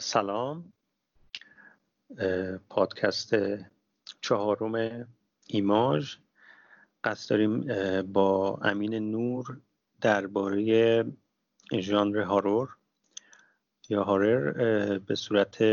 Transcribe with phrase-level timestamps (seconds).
[0.00, 0.72] سلام.
[2.68, 3.34] پادکست
[4.20, 5.06] چهارم
[5.46, 6.16] ایماژ
[7.04, 7.66] قصد داریم
[8.02, 9.60] با امین نور
[10.00, 11.04] درباره
[11.80, 12.76] ژانر هارور.
[13.88, 15.64] یا هارر به صورت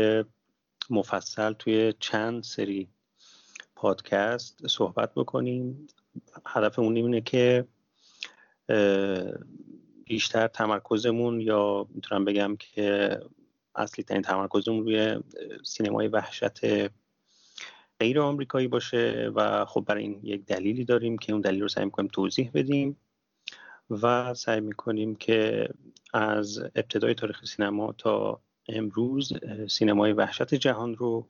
[0.90, 2.88] مفصل توی چند سری
[3.74, 5.86] پادکست صحبت بکنیم.
[6.46, 7.66] هدف اون اینه که
[10.04, 13.20] بیشتر تمرکزمون یا می‌تونم بگم که
[13.80, 15.20] اصلی ترین تمرکزمون روی
[15.64, 16.60] سینمای وحشت
[18.00, 21.84] غیر آمریکایی باشه و خب برای این یک دلیلی داریم که اون دلیل رو سعی
[21.84, 22.96] می‌کنیم توضیح بدیم
[23.90, 25.68] و سعی می‌کنیم که
[26.14, 29.32] از ابتدای تاریخ سینما تا امروز
[29.68, 31.28] سینمای وحشت جهان رو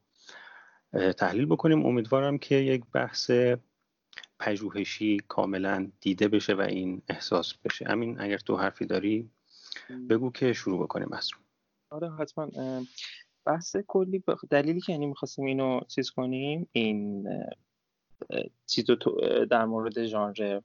[1.16, 1.86] تحلیل بکنیم.
[1.86, 3.30] امیدوارم که یک بحث
[4.38, 7.90] پژوهشی کاملا دیده بشه و این احساس بشه.
[7.90, 9.30] امین اگر تو حرفی داری
[10.10, 11.49] بگو که شروع بکنیم از رو.
[11.90, 12.50] آره حتما
[13.46, 17.28] بحث کلی دلیلی که یعنی می‌خواستیم اینو چیز کنیم این
[18.66, 18.84] چیز
[19.50, 20.60] در مورد ژانر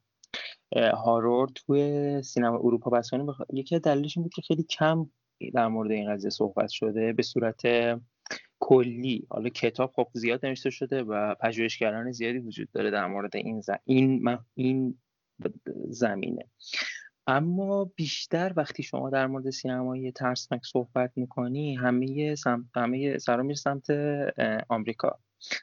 [0.75, 3.27] هارور توی سینما اروپا بس کنیم.
[3.53, 5.09] یکی از دلیلش این بود که خیلی کم
[5.53, 7.61] در مورد این قضیه صحبت شده به صورت
[8.59, 9.27] کلی.
[9.29, 14.27] حالا کتاب خب زیاد نوشته شده و پژوهشگران زیادی وجود داره در مورد این این
[14.55, 14.99] این
[15.89, 16.45] زمینه.
[17.27, 23.89] اما بیشتر وقتی شما در مورد سینمای ترسناک صحبت می‌کنی همه سمت همه سرا سمت
[24.69, 25.19] آمریکا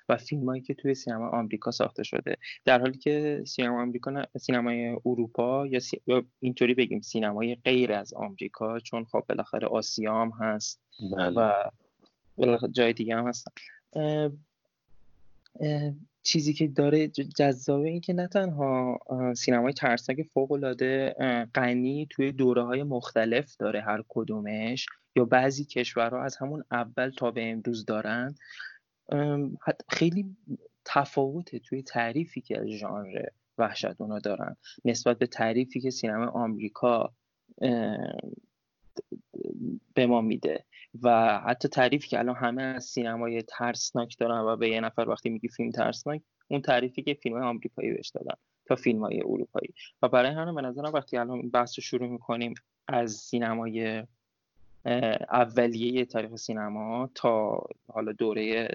[0.09, 5.67] و فیلمایی که توی سینما آمریکا ساخته شده در حالی که سینما آمریکا سینمای اروپا
[5.67, 5.81] یا,
[6.41, 10.81] اینطوری بگیم سینمای غیر از آمریکا چون خب بالاخره آسیا هم هست
[11.17, 11.41] بله.
[12.39, 13.53] و جای دیگه هم هستن
[16.23, 18.99] چیزی که داره جذابه این که نه تنها
[19.37, 21.15] سینمای ترسناک فوق العاده
[21.55, 27.31] غنی توی دوره های مختلف داره هر کدومش یا بعضی کشورها از همون اول تا
[27.31, 28.35] به امروز دارن.
[29.89, 30.37] خیلی
[30.85, 33.27] تفاوته توی تعریفی که از ژانر
[33.59, 34.57] وحشت اونا دارن.
[34.85, 37.13] نسبت به تعریفی که سینما آمریکا
[39.95, 40.65] به ما میده.
[41.03, 45.31] و حتی تعریفی که الان همه از سینمای ترسناک دارن و به یه نفر وقتی
[45.31, 48.35] میگی فیلم ترسناک اون تعریفی که فیلم آمریکایی بهش دادن
[48.67, 49.75] تا فیلم های اروپایی.
[50.03, 52.55] و برای همین به نظرم وقتی الان بحث رو شروع می‌کنیم
[52.89, 54.03] از سینمای
[55.31, 58.69] اولیه تاریخ سینما تا حالا دوره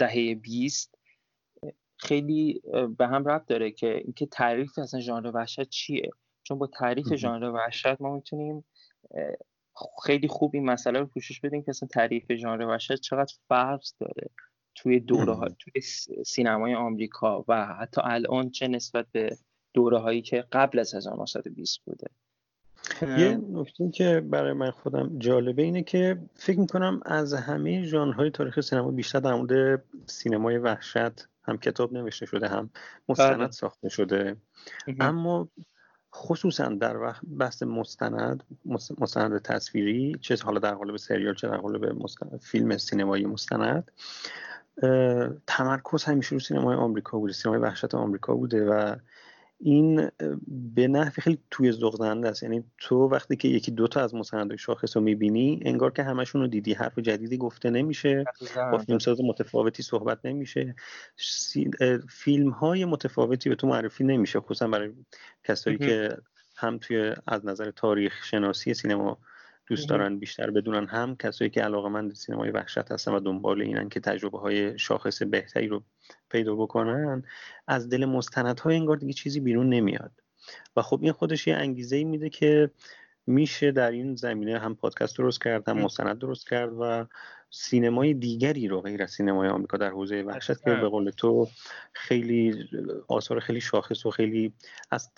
[0.00, 0.98] دهه 20
[1.96, 2.62] خیلی
[2.98, 6.10] به هم ربط داره که اینکه تعریف اصلا ژانر وحشت چیه.
[6.42, 8.64] چون با تعریف ژانر وحشت ما می‌تونیم
[10.04, 14.30] خیلی خوب این مسئله رو پوشش بدیم که اصلا تعریف ژانر وحشت چقدر فرق داره
[14.74, 15.82] توی دوره ها توی
[16.26, 19.36] سینمای آمریکا و حتی الان چه نسبت به
[19.74, 22.06] دوره هایی که قبل از 1920 بوده.
[23.02, 28.60] یه نکته که برای من خودم جالبه اینه که فکر می‌کنم از همه ژانرهای تاریخ
[28.60, 32.70] سینما بیشتر در مورد سینمای وحشت هم کتاب نوشته شده هم
[33.08, 33.50] مستند بله.
[33.50, 34.36] ساخته شده.
[35.00, 35.48] اما
[36.16, 38.44] خصوصا در وقت بحث مستند
[38.98, 42.06] مستند تصویری چه حالا در قالب سریال چه در قالب
[42.40, 43.90] فیلم سینمایی مستند
[45.46, 48.96] تمرکز همیشه رو سینمای آمریکا بوده سینمای وحشت آمریکا بوده و
[49.60, 50.10] این
[50.74, 52.42] به نحوی خیلی توی ذوق است.
[52.42, 56.46] یعنی تو وقتی که یکی دوتا از مستندهای شاخص رو می‌بینی انگار که همشون رو
[56.46, 56.72] دیدی.
[56.72, 58.24] حرف جدیدی گفته نمیشه.
[58.72, 60.74] با فیلمساز متفاوتی صحبت نمیشه.
[62.08, 64.92] فیلم های متفاوتی به تو معرفی نمیشه خصوصا برای
[65.44, 66.16] کسایی که
[66.56, 69.18] هم توی از نظر تاریخ شناسی سینما
[69.66, 73.88] دوست دارن بیشتر بدونن هم کسایی که علاقه من سینمای وحشت هستن و دنبال اینن
[73.88, 75.82] که تجربه های شاخص بهتری رو
[76.30, 77.22] پیدا بکنن
[77.66, 80.12] از دل مستندهای انگار دیگه چیزی بیرون نمیاد.
[80.76, 82.70] و خب این خودش یه انگیزه ای میده که
[83.26, 87.06] میشه در این زمینه هم پادکست درست کرد هم مستند درست کرد و
[87.58, 91.48] سینمای دیگری رو غیر از سینمای آمریکا در حوزه وحشت که به قول تو
[91.92, 92.68] خیلی
[93.08, 94.52] آثار خیلی شاخص و خیلی
[94.90, 95.10] از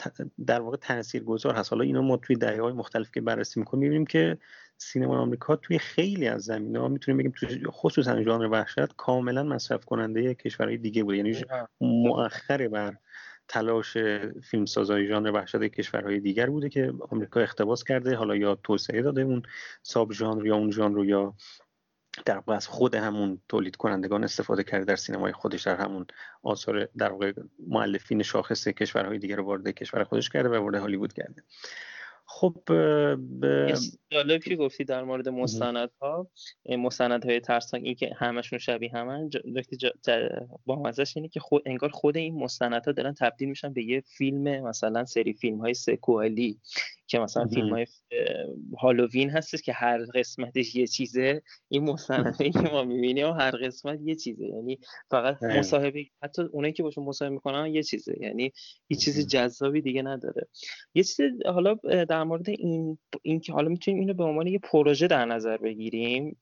[0.46, 1.72] در واقع تاثیرگذار هست.
[1.72, 4.38] حالا اینو ما توی دهه های مختلف که بررسی می‌کنیم می‌بینیم که
[4.76, 9.84] سینما آمریکا توی خیلی از زمینه ها می‌تونیم بگیم توی خصوصا ژانر وحشت کاملا مصرف
[9.84, 11.16] کننده کشورهای دیگه بوده.
[11.16, 11.44] یعنی
[11.80, 12.96] مؤخر بر
[13.48, 13.96] تلاش
[14.50, 19.42] فیلمسازای ژانر وحشت کشورهای دیگر بوده که آمریکا اختباس کرده حالا یا توسعه داده اون
[19.82, 21.34] ساب ژانر یا اون ژانر یا
[22.24, 26.06] در واقع از خود همون تولید کنندگان استفاده کرده در سینمای خودش در همون
[26.42, 27.32] آثار در واقع
[27.68, 31.42] مؤلفین شاخص کشورهای دیگر رو وارد کشور خودش کرده و وارد هالیوود کرده.
[32.30, 32.62] خب
[33.40, 33.74] به
[34.10, 36.30] جالب که گفتی در مورد مستندها
[36.78, 39.30] مستندهای ترسناک این که همشون شبیه همن.
[40.66, 44.60] با مزش اینه که خود انگار خود این مستندها دارن تبدیل میشن به یه فیلم
[44.60, 46.60] مثلا سری فیلم های سکوالی
[47.08, 47.86] که مثلا فیلم های
[48.78, 53.98] هالووین هستش که هر قسمتش یه چیزه این مصاحبه که ما می‌بینیم و هر قسمت
[54.02, 54.46] یه چیزه.
[54.46, 54.78] یعنی
[55.10, 58.16] فقط مصاحبه حتی اونایی که باشون مصاحبه می‌کنن یه چیزه.
[58.20, 58.52] یعنی
[58.88, 60.48] هیچ چیز جذابی دیگه نداره.
[60.94, 61.74] یه چیز حالا
[62.08, 66.40] در مورد این این که حالا می‌تونیم اینو به عنوان یه پروژه در نظر بگیریم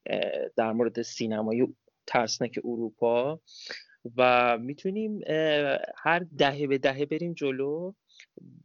[0.56, 1.66] در مورد سینمای
[2.06, 3.40] ترسناک اروپا
[4.16, 5.20] و می‌تونیم
[5.96, 7.92] هر دهه به دهه بریم جلو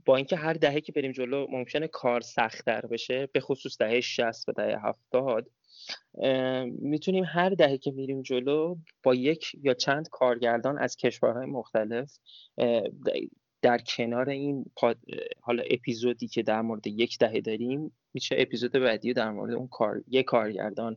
[0.05, 4.49] با اینکه هر دهه که بریم جلو ممکنه کار سختتر بشه به خصوص دهه 60
[4.49, 5.49] و دهه 70
[6.79, 12.19] می‌تونیم هر دهه که میریم جلو با یک یا چند کارگردان از کشورهای مختلف
[13.61, 14.65] در کنار این
[15.41, 20.03] حالا اپیزودی که در مورد یک دهه داریم میشه اپیزود بعدی در مورد اون کار
[20.07, 20.95] یک کارگردان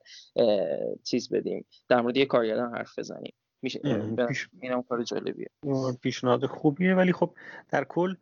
[1.04, 1.66] چیز بدیم.
[1.88, 3.34] در مورد یک کارگردان حرف بزنیم.
[3.62, 3.80] میشه
[4.28, 4.48] پیش...
[4.60, 5.50] اینم کار جالبیه.
[6.02, 7.34] پیشنهاد خوبیه ولی خب
[7.70, 8.14] در کل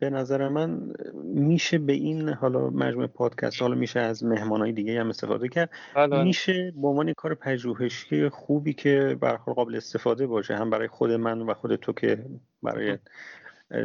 [0.00, 0.92] به نظر من
[1.24, 6.24] میشه به این حالا مجموعه پادکست حالا میشه از مهمانهای دیگه هم استفاده کرد حالا.
[6.24, 11.40] میشه به عنوان کار پژوهشی خوبی که برخور قابل استفاده باشه هم برای خود من
[11.40, 12.24] و خود تو که
[12.62, 12.98] برای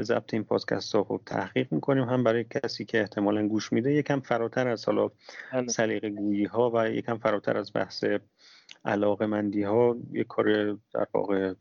[0.02, 4.20] ضبط این پادکست ها خب تحقیق می‌کنیم هم برای کسی که احتمالا گوش میده یکم
[4.20, 5.12] فراتر از حالا
[5.54, 5.68] بله.
[5.68, 8.06] سلیقه گویی ها و یکم فراتر از بحث
[8.86, 11.54] علاقه مندی ها یه کار در واقع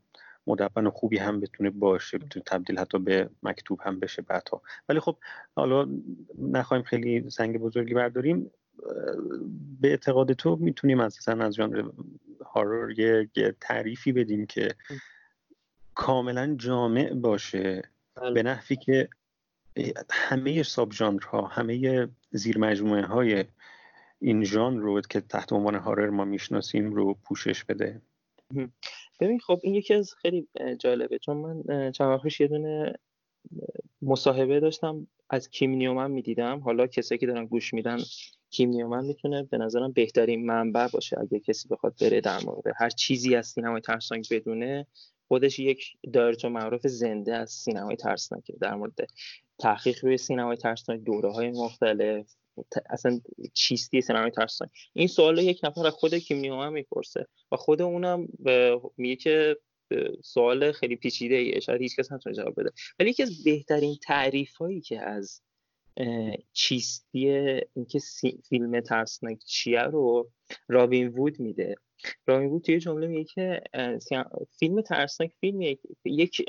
[0.47, 4.61] مدون و خوبی هم بتونه باشه بتونه تبدیل حتی به مکتوب هم بشه بعدها.
[4.89, 5.17] ولی خب
[5.55, 5.87] حالا
[6.41, 8.51] نخواهیم خیلی سنگ بزرگی برداریم.
[9.81, 11.89] به اعتقاد تو می‌تونیم اساسا از ژانر
[12.45, 13.29] هارور یه
[13.61, 14.75] تعریفی بدیم که
[15.95, 17.83] کاملا جامع باشه.
[18.15, 18.33] بله.
[18.33, 19.09] به نحوی که
[20.11, 23.45] همه ساب ژانرها همه زیر مجموعه های
[24.19, 28.01] این ژانر رو که تحت عنوان هارر ما می‌شناسیم رو پوشش بده.
[29.19, 30.47] ببین خب این یکی از خیلی
[30.79, 31.19] جالبه.
[31.19, 32.93] چون من چند وقت پیش یه دونه
[34.01, 36.59] مصاحبه داشتم از کیم نیومن می‌دیدم.
[36.59, 37.97] حالا کسایی که دارن گوش میدن
[38.49, 41.19] کیم نیومن می‌تونه به نظرم بهترین منبع باشه.
[41.19, 44.87] اگه کسی بخواد بره در مورد هر چیزی از سینمای ترسناک بدونه
[45.27, 48.53] خودش یک دایرةالمعارف زنده از سینمای ترسناکه.
[48.61, 49.07] در مورد
[49.59, 52.35] تحقیق روی سینمای ترسناک دوره های مختلف
[52.89, 53.19] اصلا
[53.53, 58.27] چیستی سینمای ترسناک این سوال یک نفر از خود کیم نیومن می‌پرسه و خود اونم
[58.97, 59.57] میگه که
[60.23, 62.69] سوال خیلی پیچیده ای شاید هیچ کس نتونه جواب بده.
[62.99, 65.41] ولی یکی از بهترین تعریف هایی که از
[66.53, 67.29] چیستی
[67.73, 67.99] اینکه
[68.49, 70.31] فیلم ترسناک چیه رو
[70.67, 71.75] رابین وود میده.
[72.27, 73.61] رابین وود توی جمله میگه که
[74.59, 76.45] فیلم ترسناک فیلم یک, یک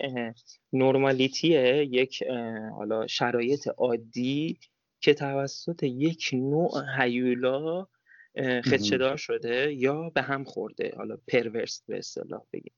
[0.73, 2.23] نرمالیتیه یک
[2.77, 4.59] حالا شرایط عادی
[5.01, 7.87] که توسط یک نوع هیولا
[8.65, 10.95] خدشدار شده یا به هم خورده.
[10.97, 12.73] حالا پرورست به اصطلاح بگیم.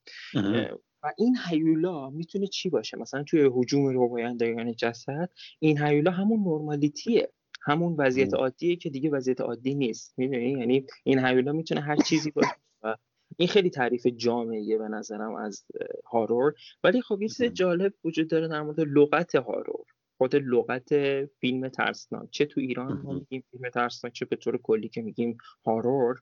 [1.03, 7.31] و این هیولا می‌تونه چی باشه؟ مثلا توی حجوم روایندگان جسد این هیولا همون نرمالیتیه
[7.61, 10.13] همون وضعیت عادیه که دیگه وضعیت عادی نیست.
[10.17, 12.55] می‌دونی؟ یعنی این هیولا می‌تونه هر چیزی باشه.
[12.83, 12.95] و
[13.37, 15.65] این خیلی تعریف جامعه به نظرم از
[16.05, 16.53] هارور.
[16.83, 19.85] ولی خب یه چیز جالب وجود داره در مورد لغت هارور.
[20.21, 20.89] خود لغت
[21.25, 22.29] فیلم ترسناک.
[22.31, 26.19] چه تو ایران ما میگیم فیلم ترسناک چه به طور کلی که میگیم horror.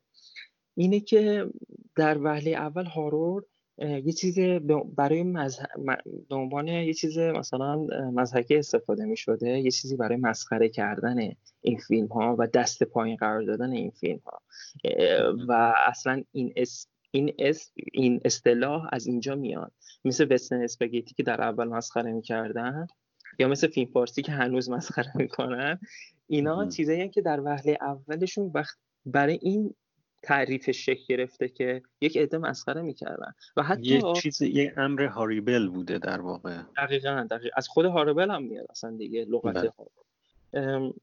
[0.77, 1.46] اینه که
[1.96, 3.46] در وهله اول horror
[3.79, 4.39] یه چیز
[4.96, 5.24] برای
[6.29, 7.75] به عنوان یه چیز مثلا
[8.13, 11.18] مضحکی استفاده می شده یه چیزی برای مسخره کردن
[11.62, 14.41] این فیلم ها و دست پایین قرار دادن این فیلم ها
[15.48, 19.72] و اصلا این اس این اس این اصطلاح از اینجا میاد.
[20.06, 22.88] مثل وستن اسپاگتی که در اول مسخره می‌کردن
[23.39, 25.79] یا مثل فیلم فارسی که هنوز مسخره می‌کنن
[26.27, 29.75] اینا چیزایی که در وهله اولشون وقت برای این
[30.24, 33.34] تعریف شکل گرفته که یک عده مسخره می‌کردن.
[33.58, 36.62] و حتی یه چیز یه امر هاریبل بوده در واقع.
[36.77, 37.55] دقیقا, دقیقا.
[37.55, 39.74] از خود هاریبل هم میاد اصلا دیگه لغت
[40.53, 40.93] بله.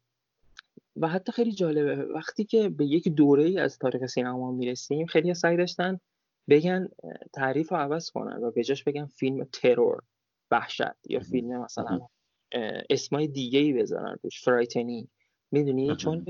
[0.97, 1.97] و حتی خیلی جالبه.
[1.97, 6.01] وقتی که به یک دوره ای از تاریخ سینما می‌رسیم خیلی سعی داشتن
[6.49, 6.89] بگن
[7.33, 10.03] تعریف رو عوض کنن و به جاش بگن فیلم ترور
[10.51, 12.01] وحشت یا فیلم مثلا
[12.91, 14.45] اسمای دیگه ای بذارن روش.
[14.45, 15.09] فرایتنی
[15.51, 16.27] می‌دونی؟ چون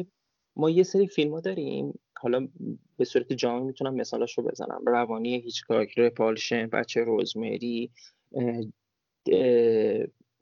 [0.56, 1.98] ما یه سری فیلم ها داریم.
[2.18, 2.48] حالا
[2.96, 4.80] به صورت جامع می‌تونم مثالش رو بزنم.
[4.86, 7.90] روانی هیچکاک رپالشن بچه روزمری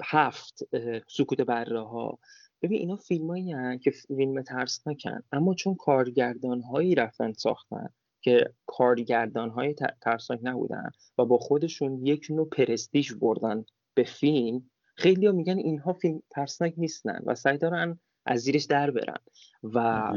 [0.03, 0.69] هفت
[1.09, 2.19] سکوت بره ها
[2.63, 7.89] ببین اینا فیلم هایی که فیلم ترس نکن اما چون کارگردان هایی رفتن ساختن
[8.21, 13.65] که کارگردان های ترسناک نبودن و با خودشون یک نوع پرستیژ بردن
[13.95, 18.91] به فیلم خیلی ها میگن اینها فیلم ترسناک نیستن و سعی دارن از زیرش در
[18.91, 19.19] برن.
[19.63, 20.11] و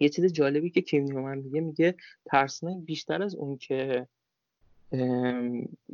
[0.00, 4.08] یه چیز جالبی که کیم نیومن میگه میگه ترسناک بیشتر از اون که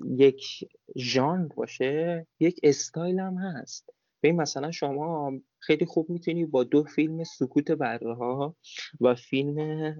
[0.05, 3.91] یک ژانر باشه یک استایل هم هست.
[4.23, 5.33] ببین مثلا شما
[5.67, 8.57] خیلی خوب می‌تونی با دو فیلم سکوت بره ها
[9.01, 9.97] و فیلم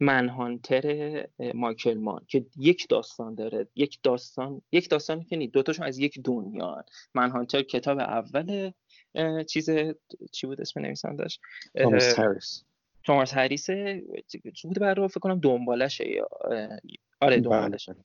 [0.00, 6.20] منهانتر مایکل مان که یک داستان داره یک داستان یک داستان که دوتاشون از یک
[6.24, 8.72] دنیا منهانتر کتاب اول
[9.48, 9.70] چیز
[10.32, 11.40] چی بود اسم نویسندش
[11.74, 12.64] توماس هریس.
[13.04, 13.66] توماس هریس
[14.54, 16.28] سکوت بره فکر کنم دنبالشه یا
[17.20, 17.40] آره بله.
[17.40, 17.96] دنبالشه.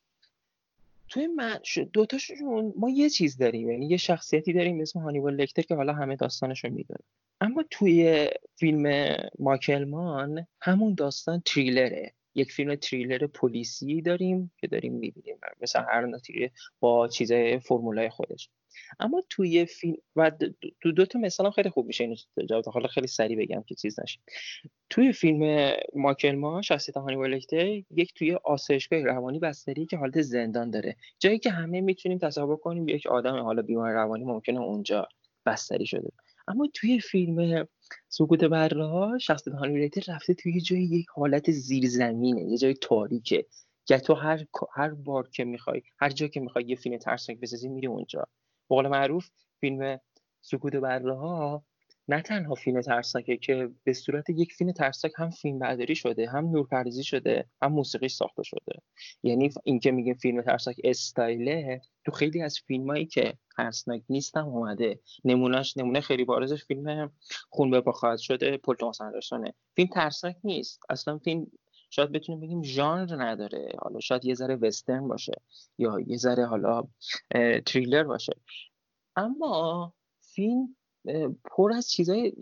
[1.13, 1.60] توی من
[1.93, 6.15] دوتاشون ما یه چیز داریم یعنی یه شخصیتی داریم اسم هانیبال لکتر که حالا همه
[6.15, 7.05] داستانش رو می‌دونیم
[7.41, 12.13] اما توی فیلم ماکلمان همون داستان تریلره.
[12.36, 18.50] یک فیلم تریلر پلیسی داریم که داریم می‌بینیم مثل هر نتیجه با چیزای فرمولای خودش.
[19.00, 20.32] اما توی فیلم و
[20.82, 22.15] دو, دو تا مثلا خیلی خوب میشه اینو
[22.50, 24.20] جواب حالا خیلی سریع بگم که چیز نشه.
[24.89, 27.46] توی فیلم ماکل ما شخصیت هانی
[27.92, 30.96] یک توی آسایشگاه روانی بستری که حالت زندان داره.
[31.20, 35.08] جایی که همه می‌تونیم تصور کنیم یک آدم حالا بیمار روانی ممکنه اونجا
[35.46, 36.12] بستری شده.
[36.48, 37.68] اما توی فیلم
[38.10, 43.46] سکوت برها شخصیت هانی رفته توی جای یک حالت زیرزمینه یه جای تاریکه.
[43.86, 47.70] که تو هر هر بار که می‌خوای هر جا که می‌خوای یه فیلم ترسناک بسازی
[47.70, 48.27] میری اونجا.
[48.70, 49.29] قول معروف
[49.60, 50.00] فیلم
[50.41, 51.65] سکوت بره ها
[52.08, 56.46] نه تنها فیلم ترسناکه که به صورت یک فیلم ترسناک هم فیلم برداری شده هم
[56.46, 58.82] نورپردازی شده هم موسیقی ساخته شده.
[59.24, 65.00] یعنی اینکه میگه فیلم ترسناک استایله تو خیلی از فیلمایی که ترسناک نیست هم اومده.
[65.25, 67.12] نمونهش نمونه خیلی بارزش فیلم
[67.50, 68.75] خون به خواهد شده پل
[69.75, 70.79] فیلم ترسناک نیست.
[70.89, 71.48] اصلا فیلم
[71.95, 73.69] شاید بتونیم بگیم ژانر نداره.
[73.79, 75.33] حالا شاید یه ذره وسترن باشه
[75.77, 76.83] یا یه ذره حالا
[77.65, 78.33] تریلر باشه.
[79.15, 80.75] اما فیلم
[81.45, 82.33] پر از چیزای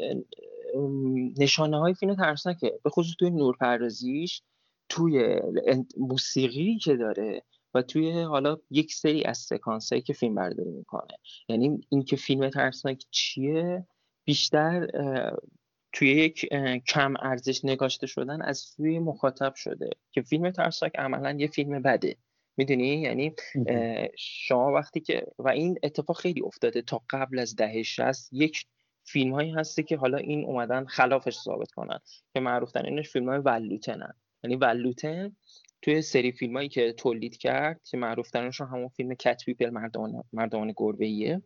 [1.37, 2.79] نشانه های فیلم ترسناکه.
[2.83, 4.41] به خصوص توی نورپردازیش
[4.89, 5.41] توی
[5.97, 7.43] موسیقی که داره
[7.73, 11.17] و توی حالا یک سری از سکانس که فیلم برداری می‌کنه.
[11.49, 13.87] یعنی اینکه فیلم ترسناک چیه
[14.25, 14.87] بیشتر
[15.93, 16.49] توی یک
[16.87, 22.15] کم ارزش نگاشته شدن از سوی مخاطب شده که فیلم ترسناک عملا یه فیلم بده.
[22.57, 23.33] می‌دونی؟ یعنی
[24.17, 28.65] شما وقتی که و این اتفاق خیلی افتاده تا قبل از دهه 60 یک
[29.03, 31.99] فیلم هایی هستن که حالا این اومدن خلافش ثابت کنن
[32.33, 34.13] که معروف ترینش فیلم های ول لوتنن
[34.43, 35.35] یعنی ول لوتن
[35.81, 40.23] توی سری فیلم هایی که تولید کرد که معروف ترینشون همون فیلم Cat People مردمان
[40.33, 41.41] مردمان گربه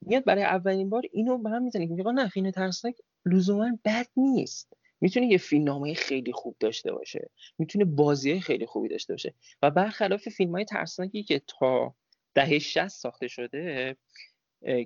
[0.00, 1.86] میاد برای اولین بار اینو به هم می‌زنه.
[1.86, 2.94] که نه فیلم ترسناک
[3.26, 4.72] لزوما بد نیست.
[5.00, 7.30] می‌تونه یه فیلمنامه خیلی خوب داشته باشه.
[7.58, 9.34] می‌تونه بازی خیلی خوبی داشته باشه.
[9.62, 11.94] و برخلاف فیلم های ترسناکی که تا
[12.34, 13.96] دهه 60 ساخته شده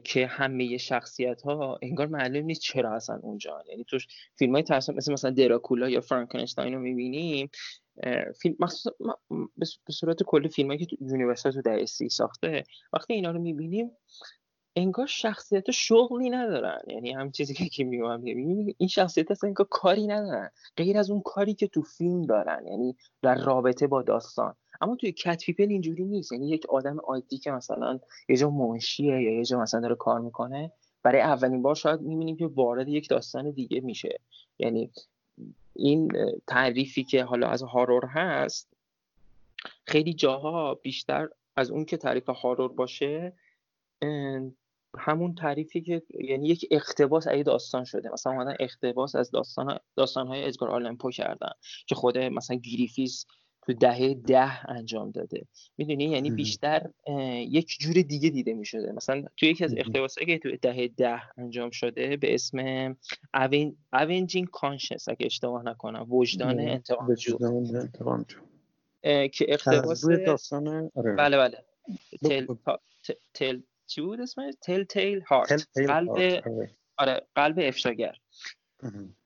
[0.04, 4.96] که همه شخصیت ها انگار معلوم نیست چرا اصلا اونجا یعنی توش فیلم های ترسناک
[4.96, 7.50] مثل مثلا دراکولا یا فرانکنشتاین رو می‌بینیم.
[8.42, 8.56] فیلم
[9.86, 13.90] به صورت کلی فیلم هایی که یونیورسال تو دهه سی ساخته وقتی اینا رو می‌بینیم
[14.76, 16.78] انگار شخصیت شغلی ندارن.
[16.86, 18.24] یعنی هم چیزی که که میگم
[18.78, 20.50] این شخصیت اصلا انگار کاری ندارن.
[20.76, 22.66] غیر از اون کاری که تو فیلم دارن.
[22.66, 24.54] یعنی در رابطه با داستان.
[24.80, 26.32] اما توی Cat People اینجوری نیست.
[26.32, 30.20] یعنی یک آدم عادی که مثلا یه جا منشیه یا یه جا مثلا داره کار
[30.20, 34.20] می‌کنه برای اولین بار شاید می‌بینیم که وارد یک داستان دیگه میشه.
[34.58, 34.90] یعنی
[35.72, 36.12] این
[36.46, 38.72] تعریفی که حالا از horror هست
[39.84, 43.32] خیلی جاها بیشتر از اون که تعریف horror باشه
[44.98, 48.10] همون تعریفی که یعنی یک اقتباس از داستان شده.
[48.12, 51.50] مثلا اومدن اقتباس از داستان داستانهای ادگار آلن کردن
[51.86, 53.26] که خود مثلا گریفیس
[53.66, 55.46] تو دهه ده انجام داده.
[55.78, 56.90] می‌دونی؟ یعنی بیشتر
[57.38, 58.92] یک جور دیگه دیده می‌شده.
[58.92, 62.96] مثلا تو یکی از اقتباسایی که تو دهه ده انجام شده به اسم
[63.92, 66.12] Avenging Conscience اگه اشتباه نکنم.
[66.12, 67.38] وجدان انتقامجو
[69.02, 71.12] که اقتباس داستان آره.
[71.12, 71.64] بله بله.
[72.24, 72.46] تل,
[73.34, 76.42] تل چی بود اسمش؟ تل تیل هارت قلب آره.
[76.96, 78.16] آره قلب افشاگر.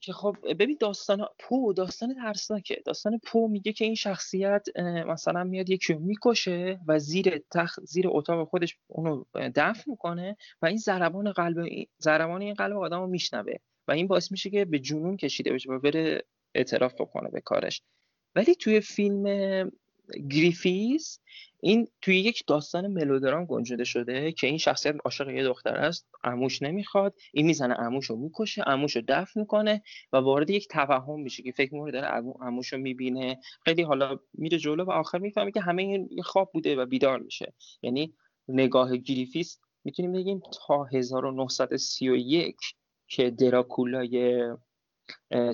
[0.00, 2.82] که خب ببین داستان پو داستان ترسناکه.
[2.84, 4.66] داستان پو میگه که این شخصیت
[5.06, 10.76] مثلا میاد یکی می‌کشه و زیر تخت زیر اتاق خودش اونو دفن می‌کنه و این
[10.76, 13.54] ضربان قلب ضربان این قلب آدمو میشنوه
[13.88, 16.24] و این باعث میشه که به جنون کشیده بشه و بره
[16.54, 17.82] اعتراف بکنه به کارش.
[18.34, 19.24] ولی توی فیلم
[20.30, 21.20] گریفیس
[21.62, 26.62] این توی یک داستان ملودرام گنجونده شده که این شخصیت عاشق یه دختر است عموش
[26.62, 27.14] نمی‌خواد.
[27.32, 31.52] این می‌زنه عموش رو می‌کشه عموش رو دفن می‌کنه و وارد یک توهم میشه که
[31.52, 32.06] فکر می‌کنه داره
[32.40, 33.38] عموش رو می‌بینه.
[33.64, 37.52] خیلی حالا میره جلو و آخر می‌فهمه که همه این خواب بوده و بیدار میشه.
[37.82, 38.14] یعنی
[38.48, 42.56] نگاه گریفیس می‌تونیم بگیم تا 1931
[43.08, 44.42] که دراکولای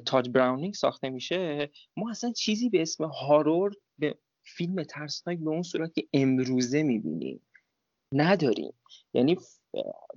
[0.06, 5.62] تاج براونینگ ساخته میشه ما اصلا چیزی به اسم هارور به فیلم ترسناک به اون
[5.62, 7.40] صورت که امروزه می‌بینیم
[8.12, 8.72] نداریم.
[9.14, 9.36] یعنی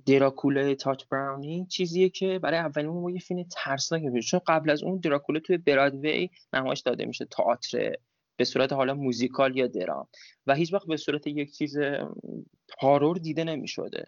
[0.06, 4.98] دراکولا تاچ براونی چیزیه که برای اولین ما یه فیلم ترسناک چون قبل از اون
[4.98, 7.92] دراکولا توی برادوی نمایش داده میشه تئاتر
[8.36, 10.08] به صورت حالا موزیکال یا درام.
[10.46, 11.76] و هیچ وقت به صورت یک چیز
[12.80, 14.04] horror دیده نمی‌شده.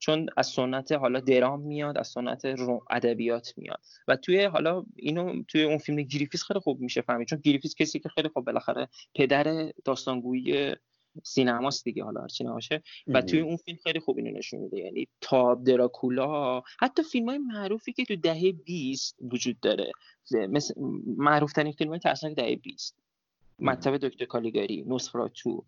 [0.00, 2.42] چون از سنت حالا درام میاد از سنت
[2.90, 3.80] ادبیات میاد.
[4.08, 7.28] و توی حالا اینو توی اون فیلم گریفیس خیلی خوب میشه فهمید.
[7.28, 10.74] چون گریفیس کسی که خیلی خوب بالاخره پدر داستانگویی
[11.22, 12.82] سینماست دیگه حالا هرچی نباشه.
[13.06, 14.78] و توی اون فیلم خیلی خوب اینو نشون میده.
[14.78, 19.92] یعنی تا به دراکولا حتی فیلم های معروفی که تو دهه 20 وجود داره.
[20.32, 20.74] مثل
[21.16, 22.96] معروف ترین فیلم های ترسناک دهه 20
[23.58, 25.64] مطب دکتر کالیگاری نوسفراتو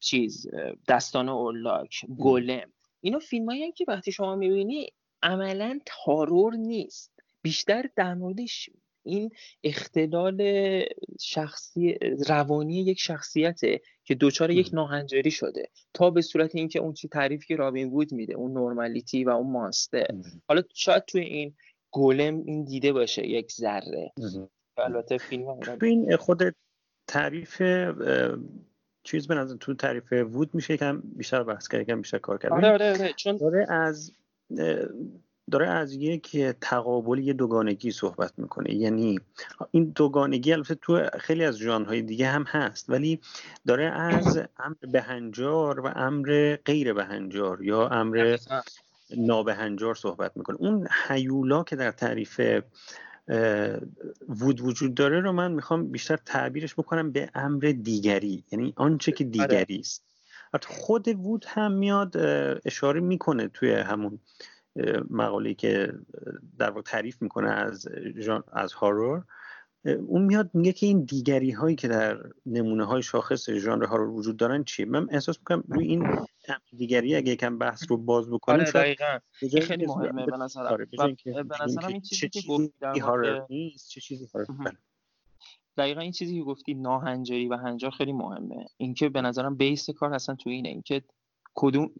[0.00, 0.46] چیز
[0.88, 2.72] دستان اولاک گلم.
[3.00, 4.88] اینا فیلم هایی که وقتی شما می‌بینی
[5.22, 7.12] عملا تارور نیست.
[7.42, 8.70] بیشتر در موردش
[9.02, 9.30] این
[9.64, 10.42] اختلال
[11.20, 11.94] شخصی
[12.28, 15.68] روانی یک شخصیته که دوچار یک ناهنجاری شده.
[15.94, 19.52] تا به صورت اینکه اون چی تعریفی که رابین وود میده اون نورمالیتی و اون
[19.52, 20.06] مانستر
[20.48, 21.54] حالا شاید توی این
[21.90, 24.12] گولم این دیده باشه یک ذره.
[24.76, 26.42] البته فیلم این خود
[27.06, 27.62] تعریف
[29.10, 32.52] چیز به نظر تو تعریف وود میشه یکم بیشتر بحث کرد یکم بیشتر کار کرد.
[32.52, 34.12] آره آره آره چون داره از
[35.50, 38.74] داره از یک تقابل یه دوگانگی صحبت می‌کنه.
[38.74, 39.20] یعنی
[39.70, 43.20] این دوگانگی البته تو خیلی از ژانرهای دیگه هم هست ولی
[43.66, 48.36] داره از امر بهنجار و امر غیر بهنجار یا امر
[49.16, 50.56] نابهنجار صحبت می‌کنه.
[50.60, 52.40] اون حیولا که در تعریف
[54.28, 58.44] وود وجود داره رو من می‌خوام بیشتر تعبیرش بکنم به امر دیگری.
[58.52, 59.30] یعنی آنچه که آره.
[59.30, 60.04] دیگری است.
[60.66, 62.16] خود وود هم میاد
[62.64, 64.18] اشاره می‌کنه توی همون
[65.10, 65.94] مقاله که
[66.58, 67.88] در واقع تعریف می‌کنه از
[68.52, 69.24] از هارور.
[69.84, 74.36] اون میاد میگه که این دیگری هایی که در نمونه های شاخص ژانر هارور وجود
[74.36, 76.18] دارن چیه؟ من احساس می‌کنم روی این
[76.76, 79.18] دیگری اگه یکم بحث رو باز بکنیم آره دقیقا.
[79.42, 80.66] این خیلی مهمه به نظرم.
[80.66, 80.86] آره،
[81.24, 82.40] به نظرم این چیزی که
[83.50, 84.76] نیست چه چیزی بله.
[85.76, 88.66] دقیقا این چیزی که گفتی ناهنجاری و هنجار خیلی مهمه.
[88.76, 90.68] اینکه به نظرم بیس کار اصلا تو اینه.
[90.68, 91.02] اینکه
[91.60, 91.90] کدوم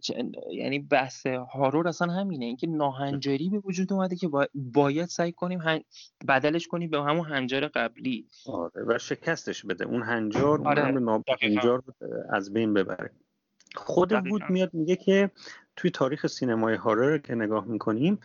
[0.53, 2.45] یعنی بحث هارور اصلا همینه.
[2.45, 5.81] اینکه ناهنجاری به وجود اومده که باید سعی کنیم هن...
[6.29, 8.27] بدلش کنیم به همون هنجار قبلی.
[8.47, 9.85] آره و شکستش بده.
[9.85, 10.89] اون هنجار آره.
[10.89, 11.83] اون هنجار
[12.31, 13.11] از بین ببره.
[13.77, 15.31] خود بود میاد میگه که
[15.77, 18.19] توی تاریخ سینمای هارر که نگاه می‌کنیم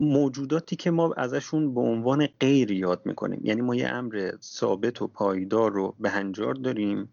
[0.00, 3.40] موجوداتی که ما ازشون به عنوان غیر یاد می‌کنیم.
[3.44, 7.08] یعنی ما یه امر ثابت و پایدار رو به هنجار داریم.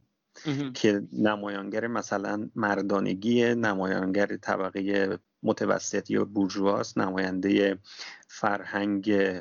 [0.73, 7.77] که نمایانگر مثلا مردانگی نمایانگر طبقه متوسط یا بورژواست نماینده
[8.27, 9.33] فرهنگ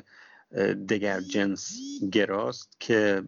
[0.89, 1.77] دگر جنس
[2.11, 3.23] گراست که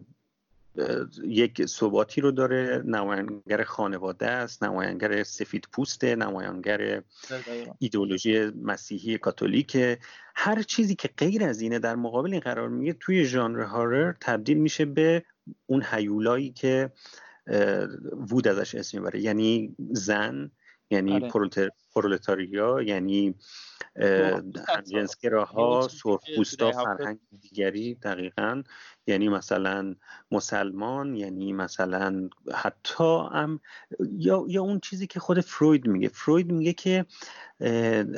[1.24, 2.82] یک ثباتی رو داره.
[2.84, 7.02] نماینگر خانواده است نماینگر سفید پوسته نماینگر
[7.78, 9.98] ایدولوژی مسیحی کاتولیک.
[10.34, 14.58] هر چیزی که غیر از اینه در مقابل این قرار میگه توی ژانر هارر تبدیل
[14.58, 15.24] میشه به
[15.66, 16.92] اون هیولایی که
[18.30, 19.20] وود ازش اسم می‌بره.
[19.20, 20.50] یعنی زن
[20.90, 21.70] یعنی آره.
[21.94, 23.34] پرولتاریا یعنی
[24.68, 28.62] همجنسگراها سرخپوستا فرهنگ دیگری دقیقا.
[29.06, 29.94] یعنی مثلا
[30.30, 33.60] مسلمان یعنی مثلا حتی هم
[34.00, 36.08] یا, یا اون چیزی که خود فروید میگه.
[36.08, 37.06] فروید میگه که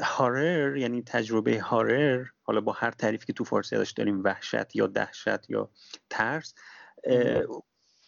[0.02, 4.86] هارر یعنی تجربه هارر حالا با هر تعریفی که تو فارسی ازش داریم وحشت یا
[4.86, 5.70] دهشت یا
[6.10, 6.54] ترس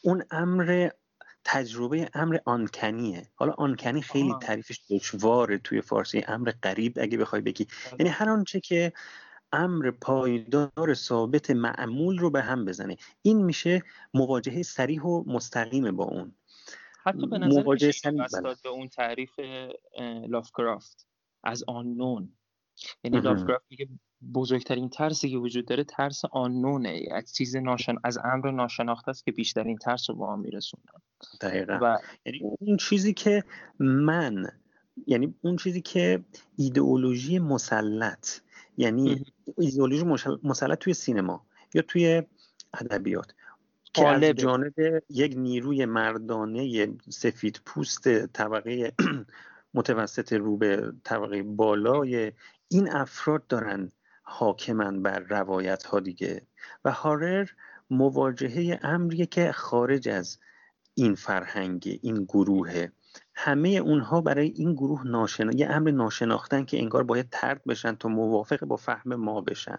[0.02, 0.90] اون امر
[1.44, 3.28] تجربه امر آنکنیه.
[3.34, 7.66] حالا آنکنی خیلی تعریفش دشواره توی فارسی امر قریب اگه بخوای بگی.
[7.86, 7.96] آره.
[7.98, 8.92] یعنی هر آنچه که
[9.52, 12.96] امر پایدار ثابت معمول رو به هم بزنه.
[13.22, 13.82] این میشه
[14.14, 16.34] مواجهه سریح و مستقیم با اون.
[17.04, 18.56] حتی به نظر مواجهه بله.
[18.62, 19.40] به اون تعریف
[20.28, 21.06] لافکرافت
[21.44, 22.32] از آنون
[23.04, 23.88] یعنی لافکرافت میگه
[24.34, 29.32] بزرگترین ترسی که وجود داره ترس آنونه از چیز ناشن از امر ناشناخته است که
[29.32, 30.82] بیشترین ترس رو با هم میرسونه
[31.40, 31.78] دقیقا.
[31.82, 31.98] و...
[32.24, 33.44] یعنی اون چیزی که
[33.78, 34.46] من
[35.06, 36.24] یعنی اون چیزی که
[36.56, 38.28] ایدئولوژی مسلط
[38.76, 39.24] یعنی
[39.58, 40.04] ایدئولوژی
[40.42, 42.22] مسلط توی سینما یا توی
[42.74, 43.34] ادبیات.
[43.94, 44.74] که از جانب
[45.10, 48.92] یک نیروی مردانه سفید پوست طبقه
[49.74, 52.32] متوسط رو به طبقه بالای
[52.68, 53.92] این افراد دارن
[54.32, 56.46] حاکمن بر روایت ها دیگه.
[56.84, 57.48] و هارر
[57.90, 60.38] مواجهه امریه که خارج از
[60.94, 62.86] این فرهنگ این گروه
[63.34, 68.08] همه اونها برای این گروه ناشنا یه امر ناشناختن که انگار باید ترد بشن تا
[68.08, 69.78] موافق با فهم ما بشن.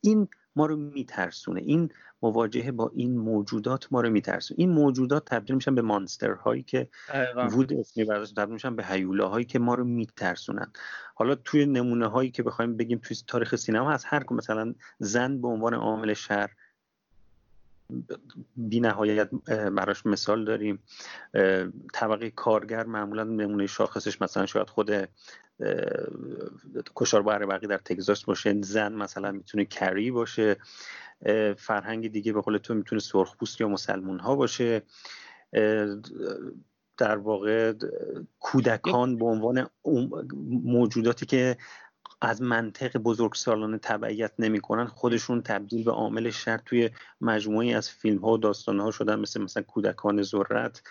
[0.00, 1.60] این ما رو میترسونه.
[1.60, 1.88] این
[2.22, 4.60] مواجهه با این موجودات ما رو میترسونه.
[4.60, 6.88] این موجودات تبدیل میشن به مانستر هایی که
[7.36, 10.72] وود اسمی تبدیل میشن به هیوله هایی که ما رو میترسونن.
[11.14, 15.48] حالا توی نمونه هایی که بخوایم بگیم توی تاریخ سینما هست هر مثلا زن به
[15.48, 16.50] عنوان عامل شر
[18.56, 20.82] بی نهایت براش مثال داریم.
[21.92, 25.08] طبقه کارگر معمولا نمونه شاخصش مثلا شاید خود
[26.96, 30.56] کشار بقی در تگزاس باشه زن مثلا می‌تونه کری باشه
[31.56, 34.82] فرهنگ دیگه به قول تو می‌تونه سرخپوست یا مسلمون ها باشه
[36.98, 37.72] در واقع
[38.40, 39.70] کودکان به عنوان
[40.64, 41.56] موجوداتی که
[42.20, 48.32] از منطق بزرگسالانه تبعیت نمی‌کنن خودشون تبدیل به عامل شر توی مجموعی از فیلم ها
[48.32, 50.82] و داستان ها شدن مثل مثلا کودکان ذرت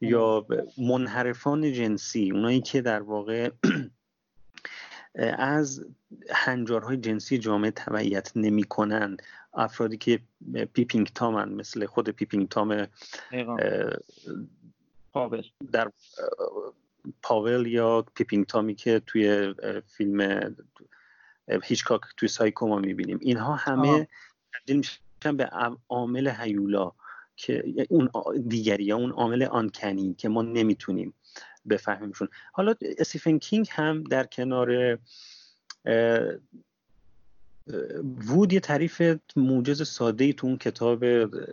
[0.00, 0.46] یا
[0.78, 3.50] منحرفان جنسی اونایی که در واقع
[5.38, 5.86] از
[6.30, 9.16] هنجارهای جنسی جامعه تبعیت نمی‌کنن.
[9.54, 10.20] افرادی که
[10.72, 12.86] Peeping Tom ان مثل خود Peeping Tom
[15.72, 15.90] در
[17.22, 19.54] پاول یا Peeping Tom ی که توی
[19.86, 20.40] فیلم
[21.62, 23.18] هیچکاک توی سایکو ما می‌بینیم.
[23.20, 24.08] اینها همه
[24.54, 25.50] تبدیل میشن به
[25.88, 26.92] عامل هیولا
[27.36, 28.10] که اون
[28.48, 31.14] دیگری یا اون عامل uncanny که ما نمی‌تونیم
[31.68, 32.28] بفهمیمشون.
[32.52, 34.98] حالا استیفن کینگ هم در کنار
[38.26, 39.02] وود یه تعریف
[39.36, 41.04] موجز ساده ای تو اون کتاب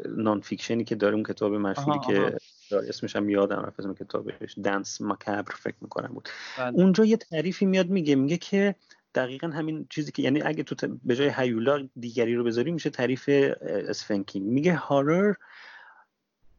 [0.08, 2.38] non-fiction ی که داره اون کتاب مشهوری که
[2.72, 4.58] اسمش هم یادم رفت اسم کتابش.
[4.64, 6.30] Danse Macabre فکر می‌کنم بود.
[6.58, 6.76] بله.
[6.76, 8.76] اونجا یه تعریفی میاد میگه میگه که
[9.16, 13.30] دقیقا همین چیزی که یعنی اگه تو به جای هیولا دیگری رو بذاری میشه تعریف
[13.62, 15.34] اسفنکینگ میگه هارر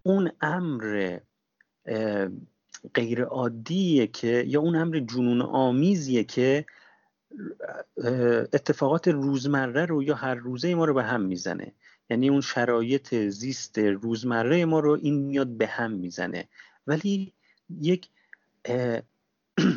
[0.03, 1.19] اون امر
[2.95, 6.65] غیر عادیه که یا اون امر جنون آمیزیه که
[8.53, 11.73] اتفاقات روزمره رو یا هر روزه ما رو به هم می‌زنه.
[12.11, 16.49] یعنی اون شرایط زیست روزمره ما رو این میاد به هم می‌زنه.
[16.87, 17.33] ولی
[17.81, 18.09] یک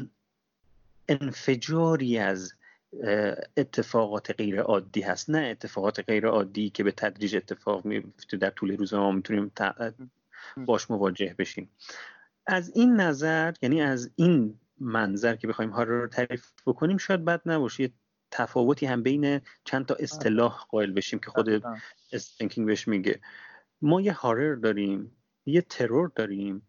[1.09, 2.53] انفجاری از
[3.57, 5.29] اتفاقات غیر عادی هست.
[5.29, 9.51] نه اتفاقات غیر عادی که به تدریج اتفاق میفته در طول روز ما می‌تونیم
[10.57, 11.69] باش مواجه بشیم.
[12.47, 17.41] از این نظر یعنی از این منظر که بخوایم ها رو تعریف بکنیم شاید بد
[17.45, 17.83] نباشه.
[17.83, 17.91] یه
[18.33, 21.63] تفاوتی هم بین چند تا اصطلاح قائل بشیم که خود
[22.11, 23.19] استنکینگ بهش میگه.
[23.81, 25.11] ما یه هارر داریم
[25.45, 26.67] یه ترور داریم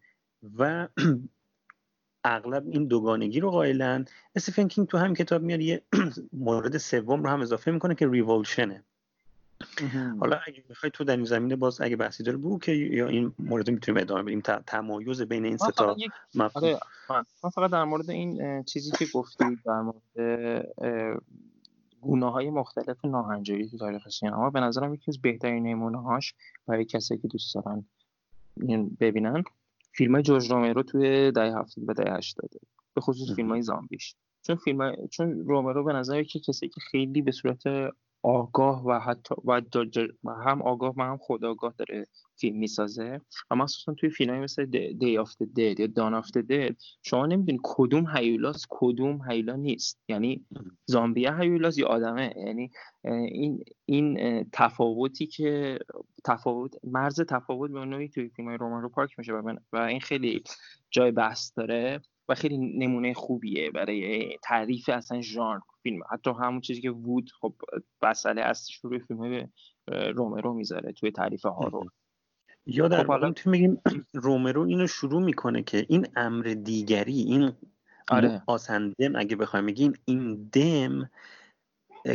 [0.57, 0.87] و
[2.23, 4.05] اغلب این دوگانگی رو قائلن.
[4.35, 5.81] استیفن کینگ تو هم کتاب میاد یه
[6.47, 8.83] مورد سوم رو هم اضافه می‌کنه که ریولشنه
[10.19, 13.33] حالا اگه بخوای تو در این زمینه باز اگه بحثی داره بگو که یا این
[13.39, 14.41] مورد می‌تونیم ادامه بدیم.
[14.67, 15.95] تمایز بین این سه تا
[16.55, 16.79] آره
[17.41, 20.65] من فقط در مورد این چیزی که گفتی در مورد
[22.05, 24.49] گونه های مختلف ناهنجاری تو تاریخ سینما.
[24.49, 26.33] به نظرم یکی از بهترین نمونه هاش
[26.67, 27.85] برای کسایی که دوست دارن
[28.99, 29.43] ببینن
[29.91, 32.59] فیلم های جورج رومرو توی دهه هفتاد و دهه هشتاده
[32.93, 34.15] به خصوص فیلم های زامبیش.
[34.41, 37.63] چون فیلم چون رومرو به نظر که کسی که خیلی به صورت
[38.23, 39.61] آگاه و حتی و,
[40.45, 42.07] هم آگاه و هم خودآگاه داره.
[42.37, 43.21] فیلم می‌سازه.
[43.51, 47.25] و مخصوصا توی فیلم مثل Day of the Dead یا Dawn of the Dead شما
[47.25, 50.01] نمی‌دونی کدوم هیولاس کدوم هیولا نیست.
[50.09, 50.45] یعنی
[50.85, 52.33] زامبیا هیولاس یا آدمه.
[52.37, 52.71] یعنی
[53.31, 55.79] این این تفاوتی که
[56.25, 59.33] تفاوت مرز تفاوت به نوعی توی فیلم های رومان رو پارک میشه.
[59.73, 60.43] و این خیلی
[60.91, 65.99] جای بحث داره و خیلی نمونه خوبیه برای تعریف اصلا ژانر فیلم.
[66.11, 67.53] حتی همون چیزی که وود خب
[68.03, 69.49] مسئله اصلیش روی فیلم
[70.15, 71.85] رومرو می‌ذاره توی تعریف هارو
[72.65, 73.81] یا در خب میگیم
[74.13, 77.53] رومرو اینو شروع می‌کنه که این امر دیگری این
[78.09, 78.41] آره.
[78.47, 81.09] آسندم اگه بخوایم بگیم این دم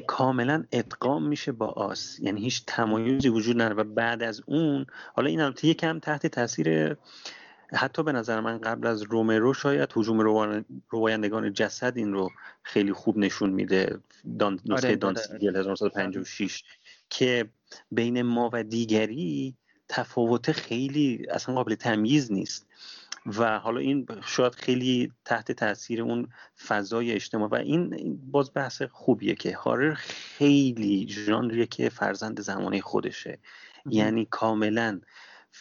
[0.07, 2.21] کاملا ادغام میشه با آس.
[2.21, 3.75] یعنی هیچ تمایزی وجود نداره.
[3.75, 6.97] و بعد از اون حالا این هم یکم تحت تاثیر
[7.73, 10.21] حتی به نظر من قبل از رومرو شاید حجوم
[10.89, 12.31] روایندگان جسد این رو
[12.63, 13.99] خیلی خوب نشون میده.
[14.39, 14.61] دان...
[14.67, 16.65] نسخه آره، دان 1956
[17.11, 17.51] که
[17.91, 19.57] بین ما و دیگری
[19.91, 22.67] تفاوت خیلی اصلا قابل تمییز نیست.
[23.27, 26.29] و حالا این شاید خیلی تحت تاثیر اون
[26.67, 33.39] فضای اجتماع و این باز بحث خوبیه که هارر خیلی ژانریه که فرزند زمانه خودشه.
[33.87, 35.01] یعنی کاملا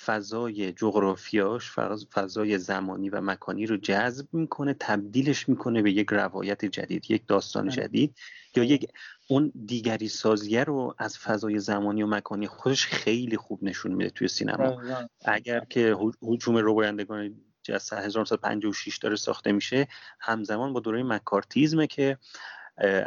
[0.06, 1.72] فضای جغرافیاش
[2.14, 7.64] فضای زمانی و مکانی رو جذب می‌کنه تبدیلش می‌کنه به یک روایت جدید یک داستان
[7.64, 7.72] بله.
[7.72, 8.16] جدید
[8.56, 8.88] یا یک
[9.28, 14.28] اون دیگری سازیه رو از فضای زمانی و مکانی خودش خیلی خوب نشون میده توی
[14.28, 14.82] سینما.
[15.26, 19.88] اگر که حجوم روایندگان جسد 1956 داره ساخته میشه
[20.20, 22.18] همزمان با دوره مکارتیزمه که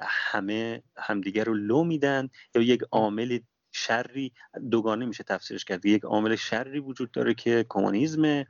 [0.03, 3.39] همه همدیگر رو لو میدن یا یک عامل
[3.73, 4.33] شری
[4.71, 5.87] دوگانه میشه تفسیرش کرد.
[5.87, 8.45] یک عامل شری وجود داره که کمونیسم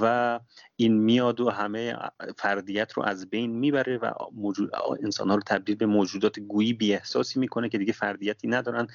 [0.00, 0.40] و
[0.76, 1.96] این میاد و همه
[2.38, 4.70] فردیت رو از بین می‌بره و موجود
[5.02, 8.86] انسان ها رو تبدیل به موجودات گویی بی احساسی می‌کنه که دیگه فردیتی ندارن.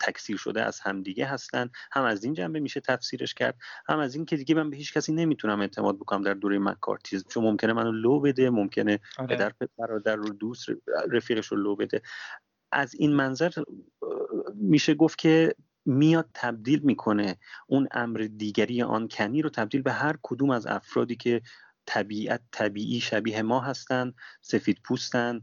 [0.00, 1.70] تکثیر شده از همدیگه هستن.
[1.92, 3.58] هم از این جنبه میشه تفسیرش کرد.
[3.88, 7.28] هم از این که دیگه من به هیچ کسی نمی‌تونم اعتماد بکنم در دوره مکارتیزم.
[7.28, 9.36] چون ممکنه منو لو بده ممکنه آره.
[9.36, 10.66] پدر برادر رو دوست
[11.10, 12.02] رفیقش رو لو بده.
[12.72, 13.50] از این منظر
[14.54, 15.54] میشه گفت که
[15.84, 21.16] میاد تبدیل می‌کنه اون امر دیگری آن کنی رو تبدیل به هر کدوم از افرادی
[21.16, 21.42] که
[21.88, 25.40] طبیعت طبیعی شبیه ما هستن سفید پوستن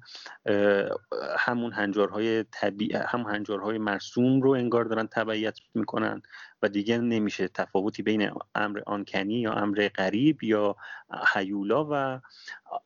[1.39, 6.21] همون هنجارهای طبیع هم هنجارهای مرسوم رو انگار دارن تبعیت می‌کنن
[6.61, 10.75] و دیگه نمیشه تفاوتی بین امر آنکنی یا امر غریب یا
[11.33, 12.21] حیولا و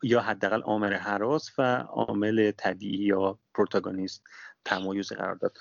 [0.03, 4.23] یا حداقل عامل حراس و عامل طبیعی یا پروتاگونیست
[4.65, 5.57] تمایز قرار داد.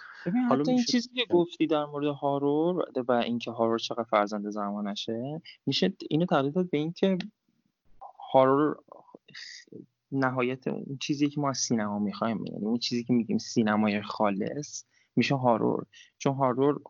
[0.48, 5.92] حالا این چیزی که گفتی در مورد هارور و اینکه هارور چقدر فرزند زمانشه میشه
[6.10, 7.18] اینو تبدیل داد به اینکه
[8.32, 8.76] هارور
[10.12, 14.84] نهایت اون چیزی که ما از سینما می‌خوایم یعنی اون چیزی که میگیم سینمای خالص
[15.16, 15.86] میشه هارور.
[16.18, 16.80] چون هارور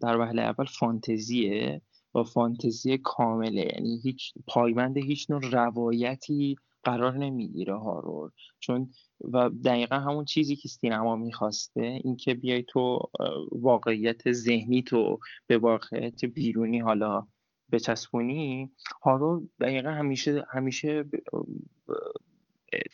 [0.00, 1.82] در وهله اول فانتزیه
[2.14, 3.68] و فانتزی کامله.
[3.74, 8.30] یعنی هیچ پایبند هیچ نوع روایتی قرار نمی‌گیره هارور.
[8.60, 13.10] چون و دقیقا همون چیزی که سینما می‌خواسته اینکه بیای تو
[13.52, 17.26] واقعیت ذهنی تو به واقعیت بیرونی حالا
[17.72, 18.70] بچسبونی
[19.02, 21.04] هارو دقیقا همیشه همیشه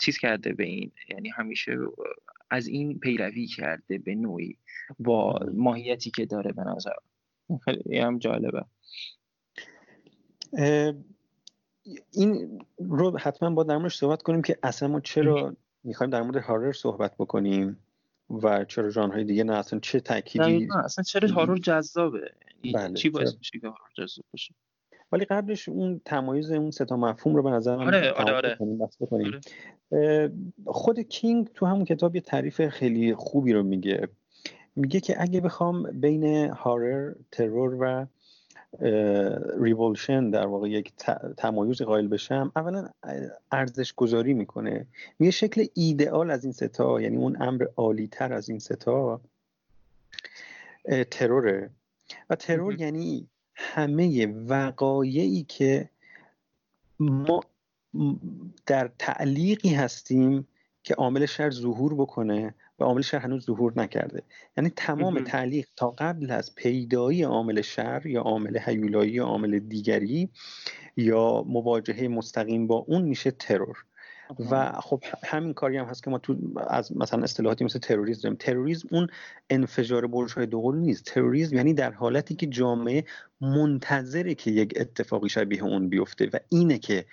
[0.00, 1.76] چیز کرده به این یعنی همیشه
[2.50, 4.56] از این پیروی کرده به نوعی
[4.98, 6.92] با ماهیتی که داره به نظر.
[7.64, 8.64] خیلی هم جالبه.
[12.12, 16.72] این رو حتما با در صحبت کنیم که اصلا ما چرا می‌خوایم در مورد هارر
[16.72, 17.78] صحبت بکنیم
[18.30, 22.32] و چرا ژانرهای دیگه نه اصلا چه تأکیدی اصلا چرا هارر جذابه؟
[22.64, 22.94] یعنی بله.
[22.94, 24.54] چی باعث میشه که هارر جذاب باشه؟
[25.12, 28.32] ولی قبلش اون تمایز اون سه تا مفهوم رو به نظر من آره آره.
[28.32, 28.58] آره.
[29.10, 30.32] آره.
[30.66, 34.08] خود کینگ تو همون کتاب یه تعریف خیلی خوبی رو میگه.
[34.76, 38.06] میگه که اگه بخوام بین هارر ترور و
[39.60, 40.92] ریولشن در واقع یک
[41.36, 42.88] تمایز قائل بشم اولا
[43.52, 44.86] ارزش گذاری می‌کنه.
[45.18, 49.20] میگه شکل ایدئال از این ستا یعنی اون امر عالی تر از این ستا
[51.10, 51.70] تروره.
[52.30, 53.28] و ترور یعنی
[53.60, 55.90] همه وقایعی که
[57.00, 57.40] ما
[58.66, 60.48] در تعلیقی هستیم
[60.82, 64.22] که عامل شر ظهور بکنه و عامل شر هنوز ظهور نکرده.
[64.56, 70.28] یعنی تمام تعلیق تا قبل از پیدایی عامل شر یا عامل حیولایی یا عامل دیگری
[70.96, 73.84] یا مواجهه مستقیم با اون میشه ترور.
[74.50, 76.36] و خب همین کاری هم هست که ما تو
[76.68, 78.36] از مثلا اصطلاحاتی مثل تروریسم داریم.
[78.36, 79.06] تروریسم اون
[79.50, 81.04] انفجار برج های دوقلو نیست.
[81.04, 83.04] تروریسم یعنی در حالتی که جامعه
[83.40, 87.04] منتظره که یک اتفاقی شبیه اون بیفته و اینه که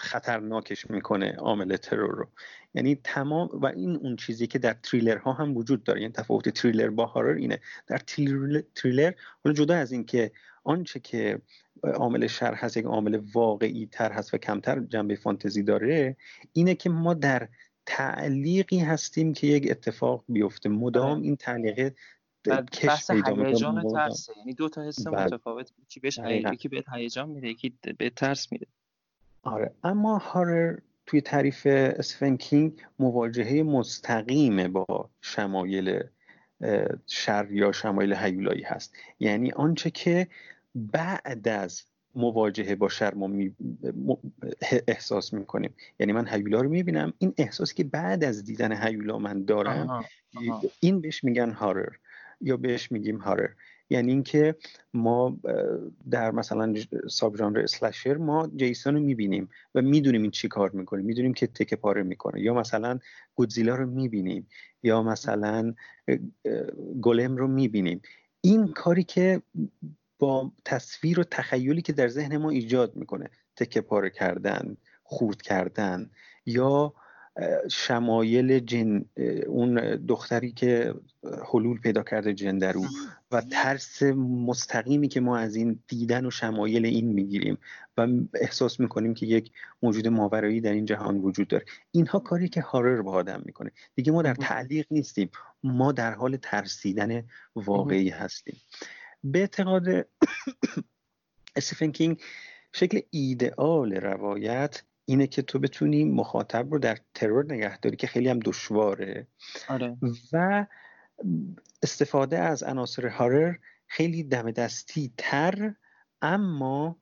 [0.00, 2.28] خطرناکش می‌کنه عامل ترور رو.
[2.74, 6.00] یعنی تمام و این اون چیزی که در تریلر هم وجود داره.
[6.00, 7.60] یعنی تفاوت تریلر با هارر اینه.
[7.86, 7.98] در
[8.74, 9.12] تریلر
[9.44, 10.30] حالا جدا از اینکه
[10.68, 11.40] آنچه که
[11.82, 16.16] عامل شر هست یک عامل واقعی تر هست و کمتر جنبه فانتزی داره
[16.52, 17.48] اینه که ما در
[17.86, 20.68] تعلیقی هستیم که یک اتفاق بیفته.
[20.68, 21.22] مدام آره.
[21.22, 21.94] این تعلیقه
[22.72, 24.32] کش پیدا هیجان ترسه.
[24.38, 25.24] یعنی دو تا حس بله.
[25.24, 25.72] متفاوت.
[25.82, 26.18] یکی بهش
[26.52, 28.66] یکی بهت هیجان میده یکی به ترس میده.
[29.42, 29.70] آره.
[29.84, 36.02] اما هارر توی تعریف اسفن کینگ مواجهه مستقیم با شمایل
[37.06, 38.94] شر یا شمایل هیولایی هست.
[39.20, 40.28] یعنی آنچه که
[40.92, 41.82] بعد از
[42.14, 43.54] مواجهه با شر ما می...
[44.88, 45.74] احساس می‌کنیم.
[46.00, 47.12] یعنی من هیولا رو می‌بینم.
[47.18, 50.04] این احساسی که بعد از دیدن هیولا من دارم
[50.80, 51.92] این بهش میگن هارر
[52.40, 53.48] یا بهش میگیم هارر.
[53.90, 54.54] یعنی اینکه
[54.94, 55.36] ما
[56.10, 56.74] در مثلا
[57.10, 61.02] ساب ژانر اسلشر ما جیسون رو می‌بینیم و می‌دونیم این چی کار می‌کنه.
[61.02, 62.40] می‌دونیم که تکه پاره می‌کنه.
[62.40, 62.98] یا مثلا
[63.34, 64.48] گودزیلا رو می‌بینیم.
[64.82, 65.74] یا مثلا
[67.00, 68.02] گلم رو می‌بینیم.
[68.40, 69.42] این کاری که
[70.18, 73.30] با تصویر و تخیلی که در ذهن ما ایجاد می‌کنه.
[73.56, 76.10] تکه پاره کردن خورد کردن
[76.46, 76.94] یا
[77.70, 79.04] شمایل جن
[79.46, 80.94] اون دختری که
[81.52, 82.84] حلول پیدا کرده جندرو
[83.30, 84.02] و ترس
[84.46, 87.58] مستقیمی که ما از این دیدن و شمایل این می‌گیریم
[87.96, 89.52] و احساس می‌کنیم که یک
[89.82, 91.64] موجود ماورایی در این جهان وجود داره.
[91.90, 93.70] اینها کاری که هارر با آدم می‌کنه.
[93.94, 95.30] دیگه ما در تعلیق نیستیم.
[95.62, 97.22] ما در حال ترسیدن
[97.56, 98.56] واقعی هستیم.
[99.24, 99.84] به اعتقاد
[101.56, 102.20] استیفن کینگ
[102.72, 108.28] شکل ایدئال روایت اینه که تو بتونی مخاطب رو در ترور نگه داری که خیلی
[108.28, 109.26] هم دشواره.
[109.68, 109.96] آره.
[110.32, 110.66] و
[111.82, 113.54] استفاده از عناصر هارر
[113.86, 115.74] خیلی دم دستی تر
[116.22, 116.96] اما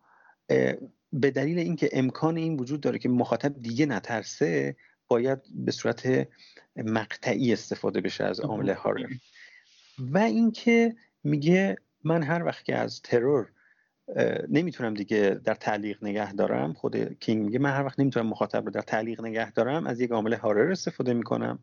[1.13, 4.77] به دلیل اینکه امکان این وجود داره که مخاطب دیگه نترسه
[5.09, 6.29] باید به صورت
[6.77, 9.09] مقطعی استفاده بشه از عامل horror.
[9.99, 11.77] و اینکه میگه
[12.07, 13.49] من هر وقت که از terror
[14.49, 18.71] نمی‌تونم دیگه در تعلیق نگه دارم خود کینگ میگه من هر وقت نمی‌تونم مخاطب رو
[18.71, 21.59] در تعلیق نگه دارم از یک عامل horror استفاده می‌کنم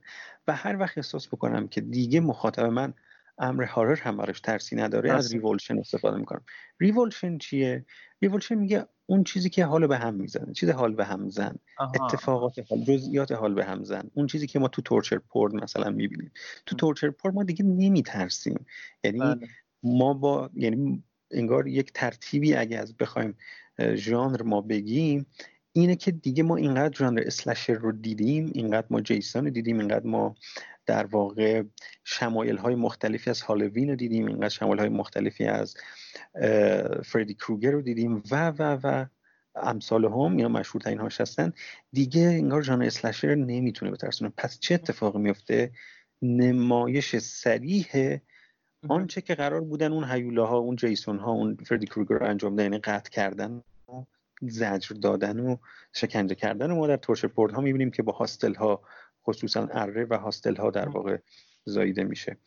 [0.47, 2.93] و هر وقت احساس بکنم که دیگه مخاطب من
[3.37, 6.41] امر horror هم براش ترسی نداره از revulsion استفاده می‌کنم.
[6.79, 7.85] revulsion چیه؟
[8.21, 12.53] revulsion میگه اون چیزی که حال به هم می‌زنه چیز حال به هم زن اتفاقات
[12.69, 14.09] حال جزئیات حال به هم زن.
[14.13, 16.31] اون چیزی که ما تو torture porn مثلا می‌بینیم.
[16.65, 18.65] تو تورچر پورن ما دیگه نمیترسیم.
[19.03, 19.47] یعنی بله.
[19.83, 23.37] ما با یعنی انگار یک ترتیبی اگه از بخوایم
[23.95, 25.25] ژانر ما بگیم
[25.73, 30.05] اینه که دیگه ما اینقدر ژانر اسلشر رو دیدیم اینقدر ما جیسون رو دیدیم اینقدر
[30.05, 30.35] ما
[30.85, 31.63] در واقع
[32.03, 35.75] شمایل های مختلفی از هالوین رو دیدیم اینقدر شمایل های مختلفی از
[37.05, 39.05] فردی کروگر رو دیدیم و و و
[39.55, 41.53] امثال هم یا مشهورترین هاش هستن.
[41.91, 44.33] دیگه انگار ژانر slasher نمی‌تونه بترسونه.
[44.37, 45.71] پس چه اتفاقی میفته
[46.21, 48.19] نمایش صریح
[48.89, 52.63] آنچه که قرار بودن اون هیولاها اون جیسون ها اون فردی کروگر رو انجام دادن
[52.63, 54.03] یعنی قطع کردن و
[54.41, 55.57] زجر دادن و
[55.93, 58.81] شکنجه کردن و ما در torture porn ها می‌بینیم که با هاستل ها
[59.25, 61.17] خصوصا اره و هاستل ها در واقع
[61.65, 62.37] زاییده میشه.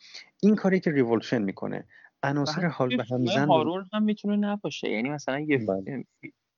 [0.43, 1.87] این کاری که revulsion می‌کنه
[2.23, 4.89] عناصر حال به هم زن horror هم می‌تونه نباشه.
[4.89, 6.05] یعنی مثلا یه بله.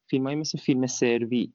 [0.08, 1.54] فیلم های مثل فیلم سروی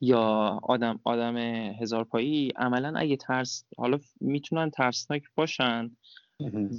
[0.00, 0.20] یا
[0.62, 1.36] آدم آدم
[1.80, 5.90] هزار پایی عملا اگه ترس حالا می‌تونن ترسناک باشن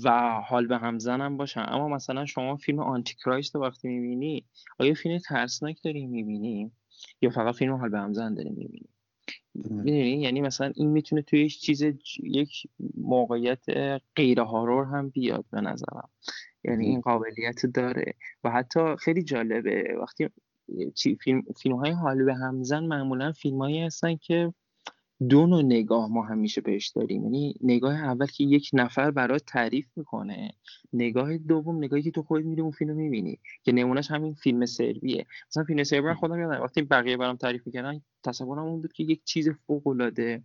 [0.04, 1.66] و حال به هم زنم باشن.
[1.68, 4.46] اما مثلا شما فیلم آنتی کرایست وقتی می‌بینی
[4.80, 6.72] آیا فیلم ترسناک داری می‌بینی؟
[7.22, 8.90] یا فقط فیلم حال به هم زن داری می‌بینی؟
[9.56, 11.84] می‌دونی؟ یعنی مثلا این می‌تونه توی چیز
[12.24, 12.68] یک
[12.98, 13.66] موقعیت
[14.16, 16.10] غیر هارور هم بیاد به نظرم.
[16.64, 18.14] یعنی این قابلیت داره.
[18.44, 19.98] و حتی خیلی جالبه.
[20.02, 20.30] وقتی
[21.24, 24.54] فیلم, فیلم های حال به همزن معمولا فیلم هایی هستن که
[25.30, 27.24] دو نوع نگاه ما همیشه بهش داریم.
[27.24, 30.52] یعنی نگاه اول که یک نفر برات تعریف می‌کنه.
[30.94, 35.26] نگاه دوم نگاهی که تو خودت میری اون فیلم می‌بینی که نمونهش همین فیلم سرویه.
[35.50, 39.24] مثلا فیلم سروی خودم یادم وقتی بقیه برام تعریف می‌کردن تصورم اون بود که یک
[39.24, 40.44] چیز فوق العاده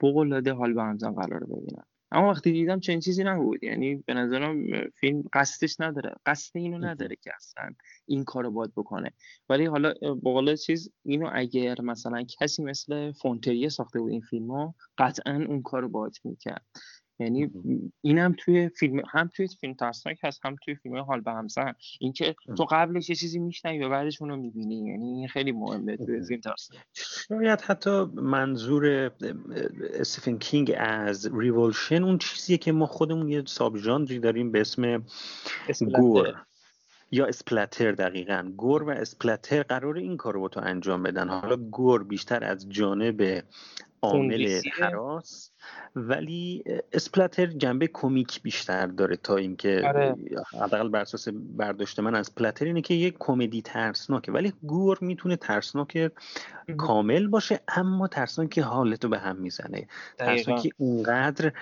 [0.00, 3.64] فوق العاده حال به همزن قرار ببینم اما وقتی دیدم چنین چیزی نبود.
[3.64, 4.66] یعنی به نظرم
[5.00, 6.14] فیلم قصدش نداره.
[6.26, 7.70] قصد اینو نداره که اصلا
[8.06, 9.10] این کارو باید بکنه.
[9.48, 15.34] ولی حالا با چیز اینو اگر مثلا کسی مثل فونتریه ساخته بود این فیلمو قطعا
[15.48, 16.66] اون کارو باید می‌کرد.
[17.20, 17.50] یعنی
[18.00, 22.34] اینم توی فیلم هم توی فیلم ترسناک هست هم توی فیلم حال به همزن اینکه
[22.56, 26.40] تو قبلش یه چیزی میشنوی و بعدش اونو می‌بینی یعنی این خیلی مهمه توی فیلم
[26.40, 26.82] ترسناک.
[27.28, 29.10] شاید حتی منظور
[29.94, 35.04] استیفن کینگ از revulsion اون چیزیه که ما خودمون یه sub ژانری داریم به اسم
[35.96, 36.46] gore.
[37.10, 38.52] یا splatter دقیقا.
[38.56, 41.28] gore و splatter قرار این کار رو با تو انجام بدن.
[41.28, 43.42] حالا gore بیشتر از جانب
[44.02, 45.50] عامل هراس
[45.96, 50.16] ولی splatter جنبه کمیک بیشتر داره تا اینکه horror.
[50.52, 54.32] حداقل بر اساس برداشت من از splatter اینه که یک کمدی ترسناکه.
[54.32, 56.12] ولی gore می‌تونه ترسناک
[56.76, 59.88] کامل باشه اما ترسناک که حالتو به هم می‌زنه.
[60.18, 61.52] ترسناک اونقدر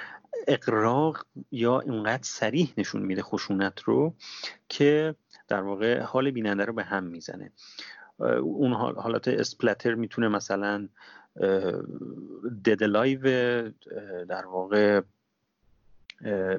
[0.49, 4.15] اغراق یا اونقدر صریح نشون میده خشونت رو
[4.69, 5.15] که
[5.49, 7.53] در واقع حال بیننده رو به هم می‌زنه.
[8.43, 10.89] اون حالات splatter می‌تونه مثلا
[12.65, 13.23] Dead Alive
[14.29, 15.01] در واقع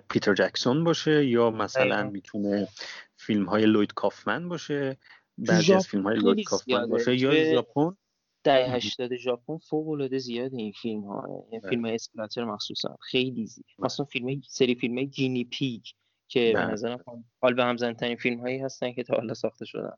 [0.09, 2.67] پیتر جکسون باشه یا مثلا می‌تونه
[3.15, 4.97] فیلم های لوید کافمن باشه.
[5.37, 7.95] بعضی از فیلم های لوید کافمن باشه یا ژاپن.
[8.43, 12.97] دهه 80 ژاپن فوق العاده زیاده این فیلم ها این فیلم های اسپلاتر مخصوصا.
[13.01, 13.65] خیلی زیاد.
[13.79, 15.81] مثلا فیلم سری فیلم های جینی پیگ.
[16.30, 19.93] که به نظرم حال به هم ترین فیلم هایی هستن که تا حالا ساخته شدن.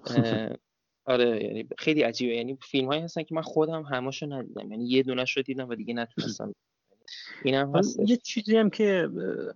[1.04, 2.34] آره یعنی خیلی عجیبه.
[2.34, 4.70] یعنی فیلم هایی هستن که من خودم هماشو ندیدم.
[4.70, 6.54] یعنی یه دونش رو دیدم و دیگه نتونستم.
[7.44, 9.08] اینم هست یه چیزی هم که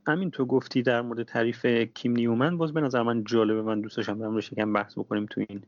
[0.06, 3.62] همین تو گفتی در مورد تعریف کیم نیومن باز به نظر من جالبه.
[3.62, 5.62] من دوست داشتم در یکم بحث بکنیم تو این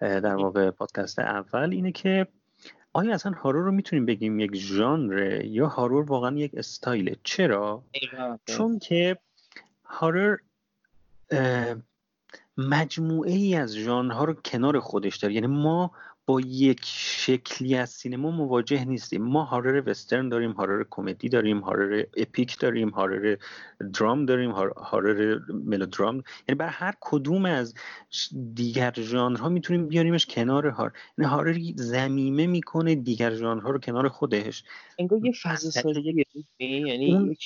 [0.00, 1.70] در واقع پادکست اول.
[1.70, 2.26] اینه که
[2.92, 7.84] آیا اصلا هارور رو می‌تونیم بگیم یک ژانر یا هارور واقعا یک استایله چرا؟
[8.46, 9.18] چون که
[9.90, 10.38] هارور
[12.56, 15.34] مجموعه ای از ژانرها رو کنار خودش داره.
[15.34, 15.90] یعنی ما
[16.26, 19.22] با یک شکلی از سینما مواجه نیستیم.
[19.22, 23.36] ما هارر وسترن داریم هارر کمدی داریم هارر اپیک داریم هارر
[23.94, 26.14] درام داریم هارر ملودرام.
[26.48, 27.74] یعنی بر هر کدوم از
[28.54, 34.64] دیگر ژانرها می‌تونیم بیاریمش کنار هار یعنی هارر زمیمه می‌کنه دیگر ژانرها رو کنار خودش.
[34.98, 36.24] انگار یه فضا سازی
[36.58, 37.36] یعنی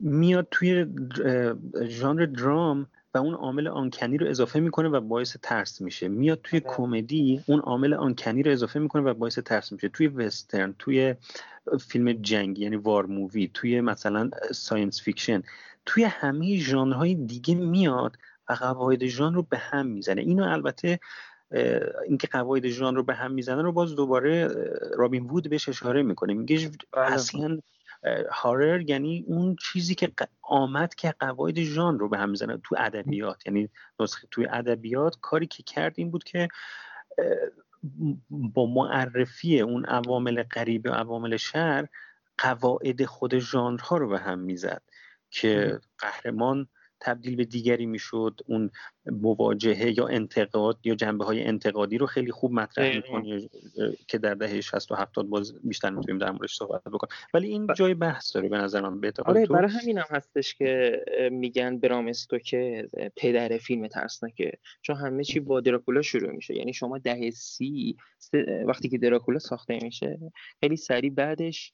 [0.00, 0.86] میاد توی
[1.88, 6.60] ژانر درام و اون عامل آنکنی رو اضافه می‌کنه و باعث ترس میشه میاد توی
[6.64, 6.76] آره.
[6.76, 11.14] کمدی اون عامل آنکنی رو اضافه می‌کنه و باعث ترس میشه توی وسترن توی
[11.80, 15.42] فیلم جنگی یعنی war movie توی مثلا science fiction
[15.86, 18.16] توی همه ژانرهای دیگه میاد
[18.48, 21.00] و قواعد ژانر رو به هم می‌زنه اینو البته
[22.08, 24.48] اینکه قواعد ژانر رو به هم می‌زنه رو باز دوباره
[24.96, 27.12] رابین وود بهش اشاره می‌کنه میگه بله.
[27.12, 27.58] اصلا
[28.30, 33.46] horror یعنی اون چیزی که آمد که قواعد ژانر رو به هم می‌زنه تو ادبیات.
[33.46, 33.68] یعنی
[34.00, 36.48] نسخه توی ادبیات کاری که کرد این بود که
[38.30, 41.88] با معرفی اون عوامل غریب و عوامل شر
[42.38, 44.82] قواعد خود ژانرها رو به هم می‌زد
[45.30, 46.68] که قهرمان
[47.06, 48.70] تبدیل به دیگری می‌شد اون
[49.06, 53.48] مواجهه یا انتقاد یا جنبه های انتقادی رو خیلی خوب مطرح می‌کنه
[54.08, 57.16] که در دهه 60 و 70 باز بیشتر می‌تونیم در موردش صحبت بکنیم.
[57.34, 61.00] ولی این جای بحث داره به نظر من آره برای همین هم هستش که
[61.32, 62.12] میگن برام
[62.44, 64.52] که پدر فیلم ترسناکه.
[64.82, 66.54] چون همه چی با دراکولا شروع میشه.
[66.54, 67.96] یعنی شما دهه سی
[68.66, 70.18] وقتی که دراکولا ساخته میشه
[70.60, 71.72] خیلی سریع بعدش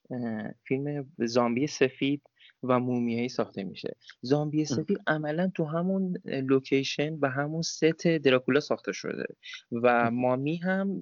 [0.65, 2.23] فیلم زامبی سفید
[2.63, 3.97] و مومیایی ساخته میشه.
[4.21, 9.25] زامبی سفید عملا تو همون لوکیشن و همون ست دراکولا ساخته شده
[9.73, 11.01] و مامی هم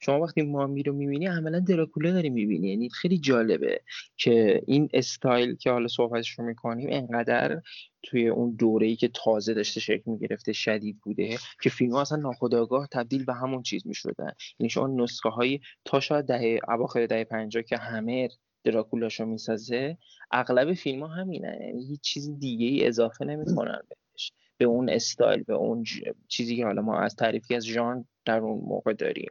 [0.00, 2.68] شما وقتی مامی رو می‌بینی عملا دراکولا داری می‌بینی.
[2.68, 3.80] یعنی خیلی جالبه
[4.16, 7.62] که این استایل که حالا صحبتش رو می‌کنیم انقدر
[8.02, 12.18] توی اون دوره ای که تازه داشته شکل می‌گرفته شدید بوده که فیلم ها اصلا
[12.18, 14.32] ناخداگاه تبدیل به همون چیز می‌شدن.
[14.58, 18.28] یعنی شما نسخه هایی تا شاید دهه اواخر دهه 50 که همه
[18.70, 19.98] دراکولاشو می‌سازه
[20.30, 21.58] اغلب فیلم ها همینه.
[21.60, 24.32] یعنی هیچ چیز دیگه ای اضافه نمی‌کنن بهش.
[24.56, 25.84] به اون استایل به اون
[26.28, 29.30] چیزی که حالا ما از تعریفی از ژان در اون موقع داریم.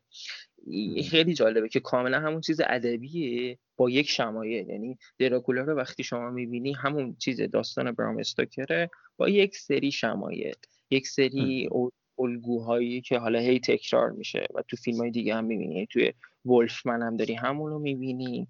[1.09, 4.69] خیلی جالبه که کاملا همون چیز ادبیه با یک شمایل.
[4.69, 10.55] یعنی دراکولا رو وقتی شما می‌بینی همون چیز داستان برام استوکره با یک سری شمایل.
[10.91, 11.69] یک سری
[12.19, 15.87] الگوهایی که حالا هی تکرار میشه و تو فیلم های دیگه هم می‌بینی.
[15.87, 16.13] توی
[16.47, 18.47] ولفمن هم داری همون رو می‌بینی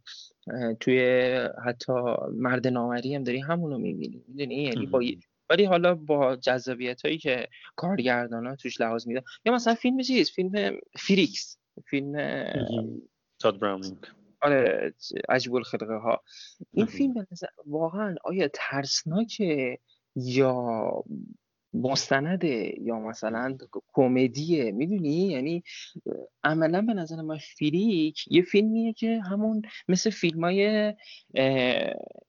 [0.79, 0.99] توی
[1.65, 1.93] حتی
[2.33, 5.03] مرد نامری هم داری همون رو می‌بینی می‌دونی؟ یعنی با
[5.49, 9.21] ولی حالا با جذابیت هایی که کارگردان ها توش لحاظ میدن.
[9.45, 12.13] یا مثلا فیلم چیز؟ فیلم فریکس فیلم
[13.39, 13.97] تاد براونینگ.
[14.41, 14.93] آره
[15.29, 16.23] عجیب الخلقه ها
[16.71, 17.25] این فیلم به
[17.65, 19.79] واقعا آیا ترسناکه
[20.15, 21.03] یا
[21.73, 23.57] مستنده یا مثلا
[23.93, 25.63] کمدیه می‌دونی؟ یعنی
[26.43, 30.93] عملا به نظر من فریک یه فیلمیه که همون مثل فیلم های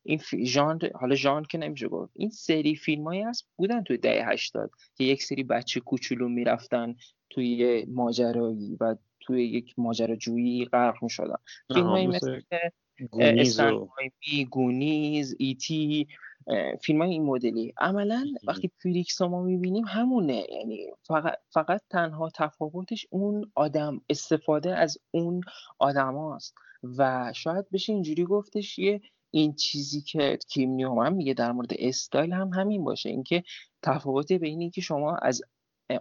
[0.02, 2.12] این ژانر حالا ژانر که نمیشه گفت.
[2.16, 6.94] این سری فیلم هست بودن توی دهه هشتاد که یک سری بچه کوچولو می‌رفتن
[7.30, 11.36] توی ماجرایی و توی یک ماجراجویی غرق می‌شدن.
[11.74, 12.40] فیلم مثل
[13.10, 13.60] گونیز,
[14.50, 16.08] گونیز ایتی
[16.82, 17.72] فیلم های این مدلی.
[17.78, 20.46] عملا وقتی فریکس ما می‌بینیم همونه.
[20.58, 25.40] یعنی فقط, فقط تنها تفاوتش اون آدم استفاده از اون
[25.78, 26.54] آدم هاست
[26.98, 32.32] و شاید بشه اینجوری گفتش یه این چیزی که کیم نیومن میگه در مورد استایل
[32.32, 33.08] هم همین باشه.
[33.08, 33.42] اینکه
[33.82, 35.42] تفاوت بین که شما از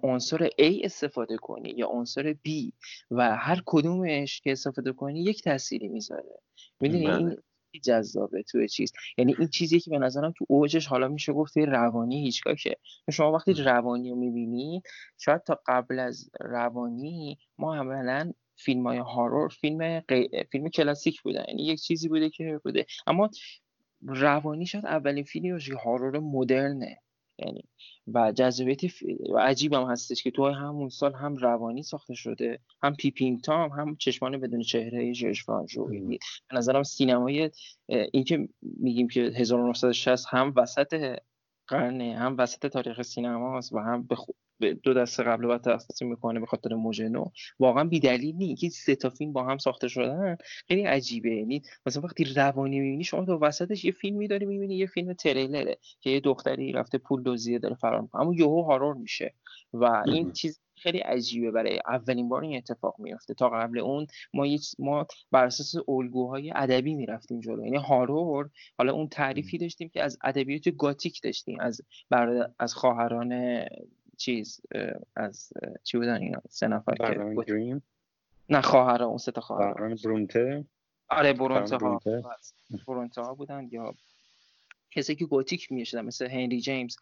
[0.04, 2.72] عنصر A استفاده کنی یا عنصر B
[3.12, 6.42] و هر کدومش که استفاده کنی یک تأثیری می‌ذاره.
[6.80, 7.42] می‌دونی این بله.
[7.84, 8.92] جذابه توی چیز.
[9.18, 12.78] یعنی این چیزی که به نظرم تو اوجش حالا میشه گفت روانی هیچگاه که
[13.12, 14.84] شما وقتی روانی رو می‌بینید
[15.18, 20.04] شاید تا قبل از روانی ما عملا فیلم های هارور فیلم
[20.52, 21.46] فیلم کلاسیک بودن.
[21.48, 22.86] یعنی یک چیزی بوده که بوده.
[23.08, 23.30] اما
[24.02, 27.02] روانی شاید اولین فیلمی باشه که هارور مدرنه.
[27.40, 27.64] یعنی.
[28.14, 28.82] و جذابیت
[29.40, 33.96] عجیب هم هستش که تو همون سال هم روانی ساخته شده هم Peeping Tom هم
[33.96, 36.18] چشمان بدون چهره جورج فرانجو به
[36.54, 37.52] نظرم سینمای
[37.88, 41.20] این که میگیم که 1960 هم وسط
[41.68, 44.16] قرنه هم وسط تاریخ سینماست و هم به
[44.84, 47.12] دو دسته قبل و تقسیم می‌کنه به خاطر موجه
[47.60, 48.62] واقعا بیدلیل نیست.
[48.62, 50.38] که سه تا فیلم با هم ساخته شدن
[50.68, 51.36] خیلی عجیبه.
[51.36, 55.78] یعنی مثلا وقتی روانی می‌بینی شما تو وسطش یه فیلمی داری می‌بینی یه فیلم تریلره
[56.00, 58.22] که یه دختری رفته پول دزدیده داره فرار می‌کنه.
[58.22, 59.34] اما یهو horror میشه.
[59.74, 64.46] و این چیز خیلی عجیبه برای اولین بار این اتفاق میفته تا قبل اون ما
[64.80, 67.64] ما بر اساس الگوهای ادبی می‌رفتیم جلو.
[67.64, 71.60] یعنی هارور حالا اون تعریفی داشتیم که از ادبیات گاتیک داشتیم.
[71.60, 73.62] از بر از خواهران
[74.18, 74.62] چیز
[75.16, 75.54] از
[75.84, 77.82] چی بودن اینا؟ سه نفر که
[78.50, 79.96] نه خواهر اون سه تا خواهر.
[80.04, 80.66] برونته؟
[81.10, 82.02] آره برونته ها.
[82.88, 83.96] برونته؟ ها بودن یا
[84.92, 86.96] کسی که گوتیک می‌شدن مثل هنری جیمز.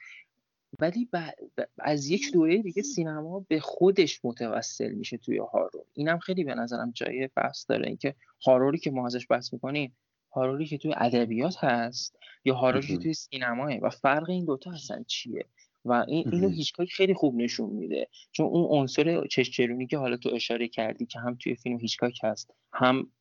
[0.79, 1.31] ولی ب...
[1.79, 6.91] از یک دوره دیگه سینما به خودش متوسل میشه توی هارور اینم خیلی به نظرم
[6.91, 7.87] جای بحث داره.
[7.87, 9.95] اینکه هاروری که ما ازش بحث می‌کنیم
[10.31, 13.73] هاروری که توی ادبیات هست یا هاروری که توی سینماه.
[13.73, 15.45] و فرق این دوتا هستن چیه؟
[15.85, 18.07] و این اینو هیچکاک خیلی خوب نشون میده.
[18.31, 22.53] چون اون عنصر چشچرونی که حالا تو اشاره کردی که هم توی فیلم هیچکاک هست
[22.73, 23.11] هم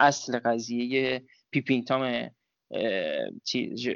[0.00, 2.30] اصل قضیه Peeping Tom
[3.44, 3.88] چیز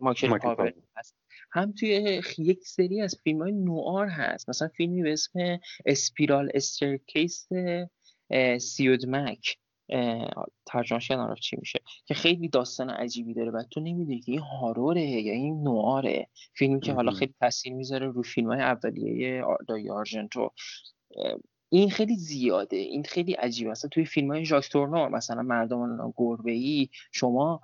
[0.00, 1.16] مایکل پاول هست.
[1.50, 4.48] هم توی یک سری از فیلم های نوآر هست.
[4.48, 7.48] مثلا فیلمی به اسم Spiral Staircase
[8.58, 9.58] سیودمک
[10.66, 14.93] ترجمهش کردم چی میشه؟ که خیلی داستان عجیبی داره و تو نمی‌دونی که این horror
[14.93, 16.28] ه یا این نوآره.
[16.54, 20.50] فیلمی که حالا خیلی تاثیر می‌ذاره رو فیلم های اولیه داریو آرژنتو
[21.68, 22.76] این خیلی زیاده.
[22.76, 23.70] این خیلی عجیبه.
[23.70, 27.60] مثلا توی فیلم های ژاک تورنور مثلا مردمان گربه ای شما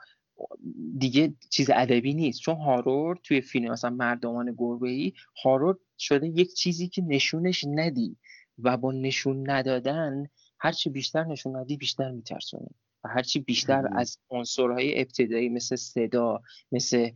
[0.99, 2.41] دیگه چیز ادبی نیست.
[2.41, 5.13] چون هارور توی فیلم مثلا مردمان گربه ای
[5.45, 8.17] هارور شده یک چیزی که نشونش ندی
[8.59, 10.27] و با نشون ندادن
[10.61, 12.71] هرچی بیشتر نشون ندی بیشتر میترسونی.
[13.05, 16.41] و هرچی بیشتر از عنصرهای ابتدایی مثل صدا
[16.73, 17.11] مثل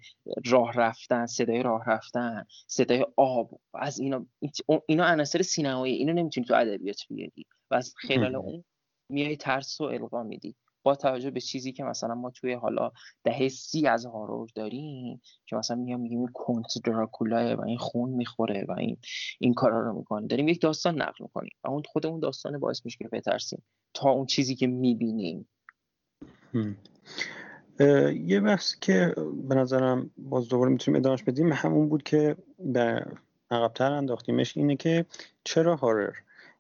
[0.46, 4.26] راه رفتن صدای راه رفتن صدای آب از اینا
[4.86, 7.46] اینا عناصر سینمایی اینو نمی‌تونی تو ادبیات بیاری.
[7.70, 8.64] و از خلال اون
[9.08, 10.56] میای ترس و القا میدی.
[10.84, 12.90] با توجه به چیزی که مثلا ما توی حالا
[13.24, 18.64] دهه سی از هارور داریم که مثلا میام میگیم کنت دراکولاه و این خون می‌خوره
[18.68, 18.96] و این
[19.38, 22.84] این کارا رو می‌کنه داریم یک داستان نقل می‌کنیم و اون خود اون داستان باعث
[22.84, 23.62] میشه که بترسیم
[23.94, 25.48] تا اون چیزی که می‌بینیم.
[28.24, 29.14] یه بحث که
[29.48, 32.36] به نظرم باز دوباره می‌تونیم ادامهش بدیم همون بود که
[33.50, 35.06] عقبتر انداختیمش اینه که
[35.44, 36.12] چرا هارر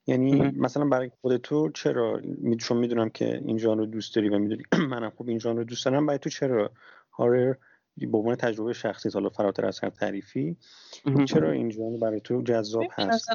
[0.06, 2.20] یعنی مثلا برای خود تو چرا
[2.60, 5.64] چون می‌دونم که این ژانر رو دوست داری و می‌دونی منم خوب این ژانر رو
[5.64, 6.70] دوست دارم برای تو چرا
[7.10, 7.54] هارر
[7.96, 10.56] به عنوان تجربه شخصی حالا فراتر از هر تعریفی
[11.28, 13.28] چرا این ژانر برای تو جذاب هست؟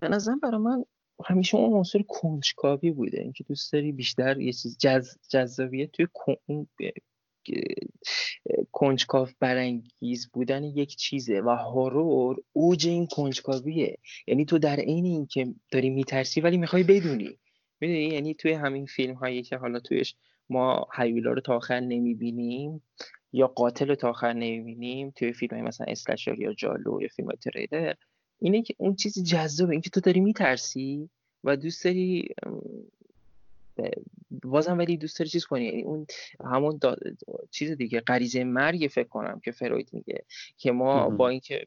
[0.00, 0.84] به نظرم برای من
[1.24, 5.08] همیشه اون عنصر کنجکاوی بوده اینکه دوست داری بیشتر یه چیز جز...
[5.28, 6.06] جذابیت توی
[8.72, 13.98] کنجکاف برانگیز بودن یک چیزه و هورور اوج این کنجکاویه.
[14.26, 17.38] یعنی تو در عین اینکه داری میترسی ولی می‌خوای بدونی.
[17.80, 20.14] می‌دونی؟ یعنی توی همین فیلم هایی که حالا تویش
[20.50, 22.82] ما حیولا رو تا آخر نمی‌بینیم
[23.32, 27.28] یا قاتل رو تا آخر نمی‌بینیم توی فیلم های مثلا اسلشر یا جالو یا فیلم
[27.28, 27.94] های تریدر
[28.40, 29.72] اینه که اون چیزی جذابه.
[29.72, 31.10] اینکه تو داری میترسی
[31.44, 32.28] و دوست داری
[34.30, 36.06] بازم ولی دوست داری چیز کنی؟ یعنی اون
[36.44, 36.80] همون
[37.50, 40.24] چیز دیگه غریزه مرگ فکر کنم که فروید میگه
[40.56, 41.66] که ما با اینکه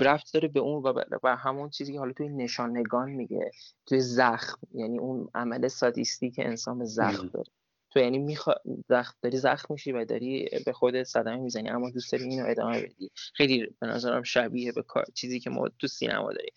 [0.00, 0.82] رفت داره به اون
[1.22, 3.50] و, همون چیزی که حالا توی نشانگان میگه
[3.86, 7.50] توی زخم یعنی اون عمل سادیستی که انسان به زخم داره.
[7.90, 8.54] تو یعنی میخوا...
[8.88, 12.82] زخم داری زخم میشی و داری به خودت صدمه می‌زنی اما دوست داری اینو ادامه
[12.82, 13.10] بدی.
[13.34, 16.52] خیلی به نظرم شبیه به کار چیزی که ما تو سینما داریم.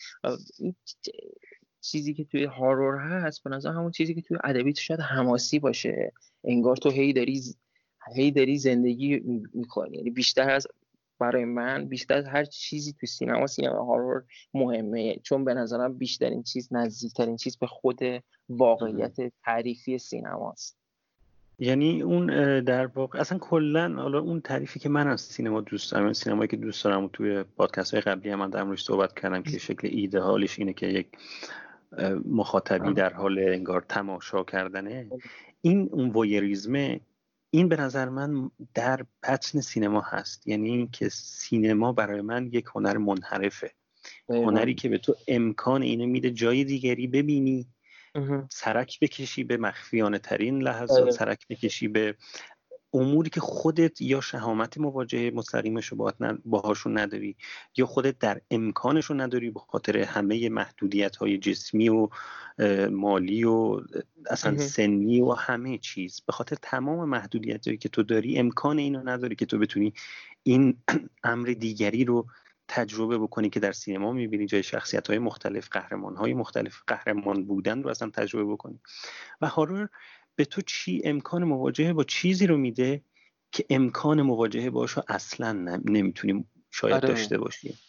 [1.81, 6.11] چیزی که توی هارور هست به نظر همون چیزی که توی ادبیات شاید حماسی باشه.
[6.43, 7.41] انگار تو هی داری
[8.15, 9.19] هی داری زندگی
[9.53, 9.97] می‌کنی.
[9.97, 10.67] یعنی بیشتر از
[11.19, 14.23] برای من بیشتر از هر چیزی توی سینما سینما هارور
[14.53, 15.15] مهمه.
[15.23, 17.99] چون به نظرم بیشترین چیز نزدیکترین چیز به خود
[18.49, 20.77] واقعیت تعریفی سینماست.
[21.59, 22.27] یعنی اون
[22.63, 26.57] در واقع اصلا کلا حالا اون تعریفی که من از سینما دوست دارم سینمایی که
[26.57, 30.59] دوست دارم و توی پادکست های قبلی هم من در صحبت کردم که شکل ایدئالش
[30.59, 31.07] اینه که یک
[32.25, 35.09] مخاطبی در حال انگار تماشا کردنه.
[35.61, 37.01] این اون وایریزمه
[37.49, 40.47] این به نظر من در بطن سینما هست.
[40.47, 43.71] یعنی اینکه سینما برای من یک هنر منحرفه.
[44.29, 47.67] هنری که به تو امکان اینو میده جای دیگری ببینی
[48.49, 51.11] سرک بکشی به مخفیانه ترین لحظات آره.
[51.11, 52.15] سرک بکشی به
[52.93, 56.11] اموری که خودت یا شهامت مواجهه مستقیمش رو
[56.45, 57.35] باهاشون نداری
[57.77, 62.09] یا خودت در امکانشون نداری به خاطر همه محدودیت های جسمی و
[62.91, 63.81] مالی و
[64.29, 66.21] اصلا سنی و همه چیز.
[66.25, 69.93] به خاطر تمام محدودیت هایی که تو داری امکان اینو نداری که تو بتونی
[70.43, 70.77] این
[71.23, 72.27] امر دیگری رو
[72.67, 77.83] تجربه بکنی که در سینما می‌بینی جای شخصیت های مختلف قهرمان های مختلف قهرمان بودن
[77.83, 78.79] رو اصلا تجربه بکنی.
[79.41, 79.89] و هارور
[80.37, 83.01] به تو چی امکان مواجهه با چیزی رو میده
[83.51, 87.07] که امکان مواجهه باش رو اصلا نمی‌تونیم شاید آره.
[87.07, 87.79] داشته باشیم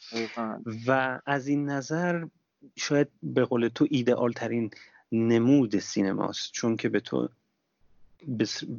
[0.87, 2.25] و از این نظر
[2.77, 4.71] شاید به قول تو ایدئال ترین
[5.13, 7.29] نمود سینماست چون که به تو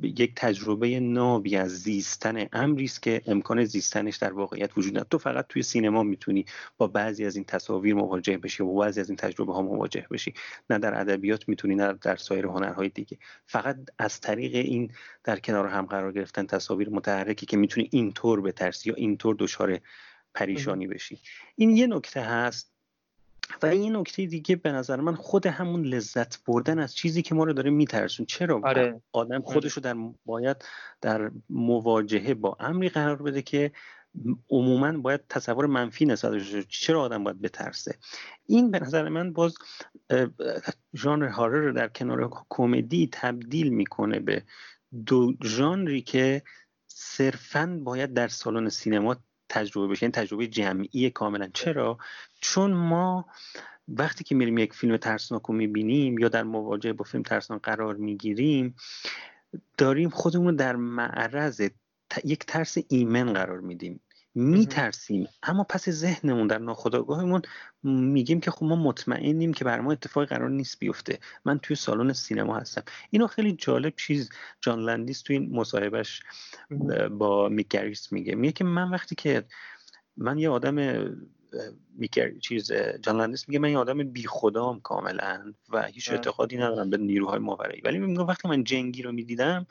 [0.01, 5.07] یک تجربه نابی از زیستن امری است که امکان زیستنش در واقعیت وجود نداره.
[5.11, 6.45] تو فقط توی سینما می‌تونی
[6.77, 10.07] با بعضی از این تصاویر مواجه بشی و با بعضی از این تجربه ها مواجه
[10.11, 10.33] بشی.
[10.69, 13.17] نه در ادبیات می‌تونی نه در سایر هنرهای دیگه.
[13.45, 14.91] فقط از طریق این
[15.23, 19.79] در کنار هم قرار گرفتن تصاویر متحرکی که می‌تونی اینطور بترسی یا اینطور دچار
[20.33, 21.19] پریشانی بشی.
[21.55, 22.78] این یه نکته هست
[23.63, 27.43] و این نکته دیگه به نظر من خود همون لذت بردن از چیزی که ما
[27.43, 29.01] رو داره میترسون چرا آره.
[29.11, 29.43] آدم آره.
[29.43, 29.95] خودش رو در
[30.25, 30.65] باید
[31.01, 33.71] در مواجهه با امری قرار بده که
[34.49, 37.95] عموما باید تصور منفی نسبت چرا آدم باید بترسه
[38.45, 39.55] این به نظر من باز
[40.95, 44.43] ژانر هارر رو در کنار کمدی تبدیل می‌کنه به
[45.05, 46.43] دو ژانری که
[46.87, 49.15] صرفا باید در سالن سینما
[49.49, 51.49] تجربه بشه این تجربه جمعی کاملا.
[51.53, 51.97] چرا؟
[52.41, 53.25] چون ما
[53.87, 57.95] وقتی که میریم یک فیلم ترسناک رو می‌بینیم یا در مواجهه با فیلم ترسناک قرار
[57.95, 58.75] می‌گیریم
[59.77, 61.61] داریم خودمون در معرض
[62.23, 63.99] یک ترس ایمن قرار میدیم.
[64.35, 65.27] میترسیم.
[65.43, 67.41] اما پس ذهنمون در ناخودآگاهمون
[67.83, 71.19] میگیم که خب ما مطمئنیم که بر ما اتفاقی قرار نیست بیفته.
[71.45, 72.83] من توی سالن سینما هستم.
[73.09, 74.29] اینو خیلی جالب چیز
[74.61, 76.23] جان لندیس توی این مصاحبهش
[77.11, 78.35] با میک گریس میگه.
[78.35, 79.45] میگه که من وقتی که
[80.17, 81.05] من یه آدم
[81.95, 82.71] میکر چیز
[83.01, 87.39] جان لندیس میگه من یه آدم بی خدام کاملا و هیچ اعتقادی ندارم به نیروهای
[87.39, 87.81] ماورایی.
[87.81, 89.67] ولی میگه وقتی من جن گیر رو می‌دیدم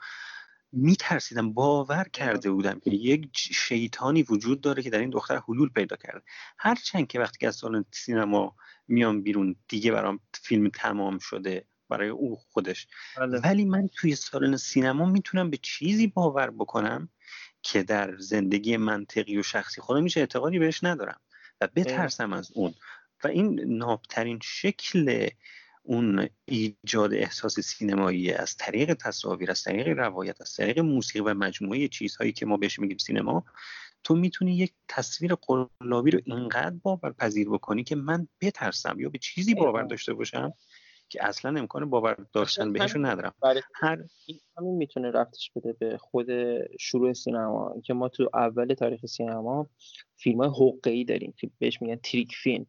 [0.71, 5.95] میترسیدم باور کرده بودم که یک شیطانی وجود داره که در این دختر حلول پیدا
[5.95, 6.21] کرده.
[6.57, 8.55] هرچند که وقتی که از سالن سینما
[8.87, 12.87] میام بیرون دیگه برام فیلم تمام شده برای او خودش.
[13.17, 13.39] بله.
[13.39, 17.09] ولی من توی سالن سینما می‌تونم به چیزی باور بکنم
[17.61, 21.19] که در زندگی منطقی و شخصی خودم میشه اعتقادی بهش ندارم
[21.61, 22.73] و بترسم از اون.
[23.23, 25.29] و این نابترین شکل
[25.83, 31.87] اون ایجاد احساس سینمایی از طریق تصاویر از طریق روایت از طریق موسیقی و مجموعه
[31.87, 33.45] چیزهایی که ما بهش میگیم سینما
[34.03, 39.55] تو می‌تونی یک تصویر قلابی رو اینقدر باورپذیر بکنی که من بترسم یا به چیزی
[39.55, 40.53] باور داشته باشم
[41.09, 43.33] که اصلا امکان باور داشتن بهشون ندارم.
[43.75, 43.97] هر
[44.57, 46.27] همین می‌تونه رفتش بده به خود
[46.79, 47.75] شروع سینما.
[47.83, 49.69] که ما تو اول تاریخ سینما
[50.15, 52.65] فیلم های حقه ای داریم که بهش میگن تریک فیلم.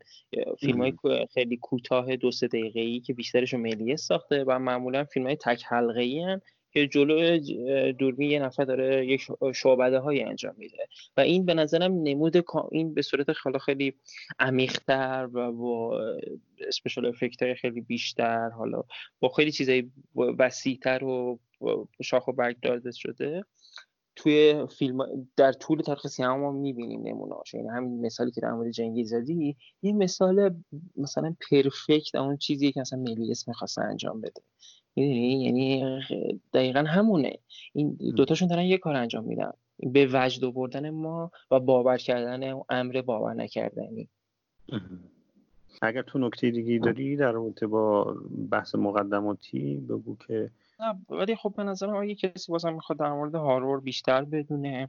[0.61, 0.93] فیلم های
[1.35, 5.65] خیلی کوتاه دو سه دقیقه ای که بیشترش ملیه ساخته و معمولا فیلم های تک
[5.67, 6.39] حلقه ای
[6.73, 7.39] که جلو
[7.93, 9.23] دوربین یه نفر داره یک
[9.55, 10.87] شعبده های انجام میده.
[11.17, 13.95] و این به نظرم نمود این به صورت خیلی خیلی
[14.39, 16.01] عمیقتر و با
[16.69, 18.83] اسپشال افکت خیلی بیشتر حالا
[19.21, 21.39] با خیلی چیزای وسیعتر و
[22.03, 23.45] شاخ و برگ داده شده.
[24.17, 24.99] توی فیلم
[25.37, 29.57] در طول تاریخ سینما ما می‌بینیم نمونهاش یعنی همین مثالی که در مورد جنگی زدی
[29.83, 30.63] یه مثال
[30.97, 34.43] مثلا پرفکت اون چیزی که مثلا ملیس می‌خواسته انجام بده.
[34.97, 35.85] می‌دونی؟ یعنی
[36.55, 37.39] دقیقا همونه.
[37.73, 39.53] این دوتاشون دارن یه کار انجام میدن.
[39.79, 44.09] به وجد آوردن ما و باور کردن امر باور نکردنی.
[45.83, 48.17] اگر تو نکته دیگه داری در رابطه با
[48.51, 50.51] بحث مقدماتی بگو که
[50.81, 54.89] نه ولی خب به نظرم اگه کسی بازم می‌خواد در مورد هارور بیشتر بدونه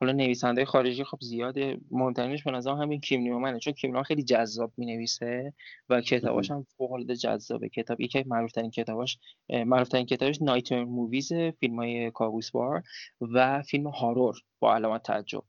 [0.00, 4.72] حالا نویسنده خارجی خب زیاده مهمترینش به نظرم همین کیم نیومنه چون کیم خیلی جذاب
[4.76, 5.52] می‌نویسه
[5.88, 7.68] و کتاباش هم فوق العاده جذابه.
[7.68, 9.18] کتاب یکی معروف ترین کتاباش
[9.50, 12.82] معروف ترین کتابش Nightmare Movies فیلم های کابوس بار
[13.20, 15.42] و فیلم horror با علامت تعجب.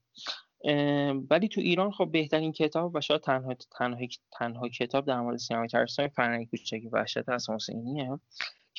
[1.30, 4.00] ولی تو ایران خب بهترین کتاب و شاید تنها تنها
[4.32, 8.20] تنها کتاب در مورد سینمای ترسناک فرهنگ کوچکی وحشت از حسینیه.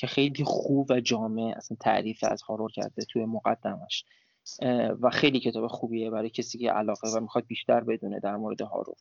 [0.01, 4.05] که خیلی خوب و جامع اصلا تعریف از horror کرده توی مقدمش.
[5.01, 8.95] و خیلی کتاب خوبیه برای کسی که علاقه و می‌خواد بیشتر بدونه در مورد horror.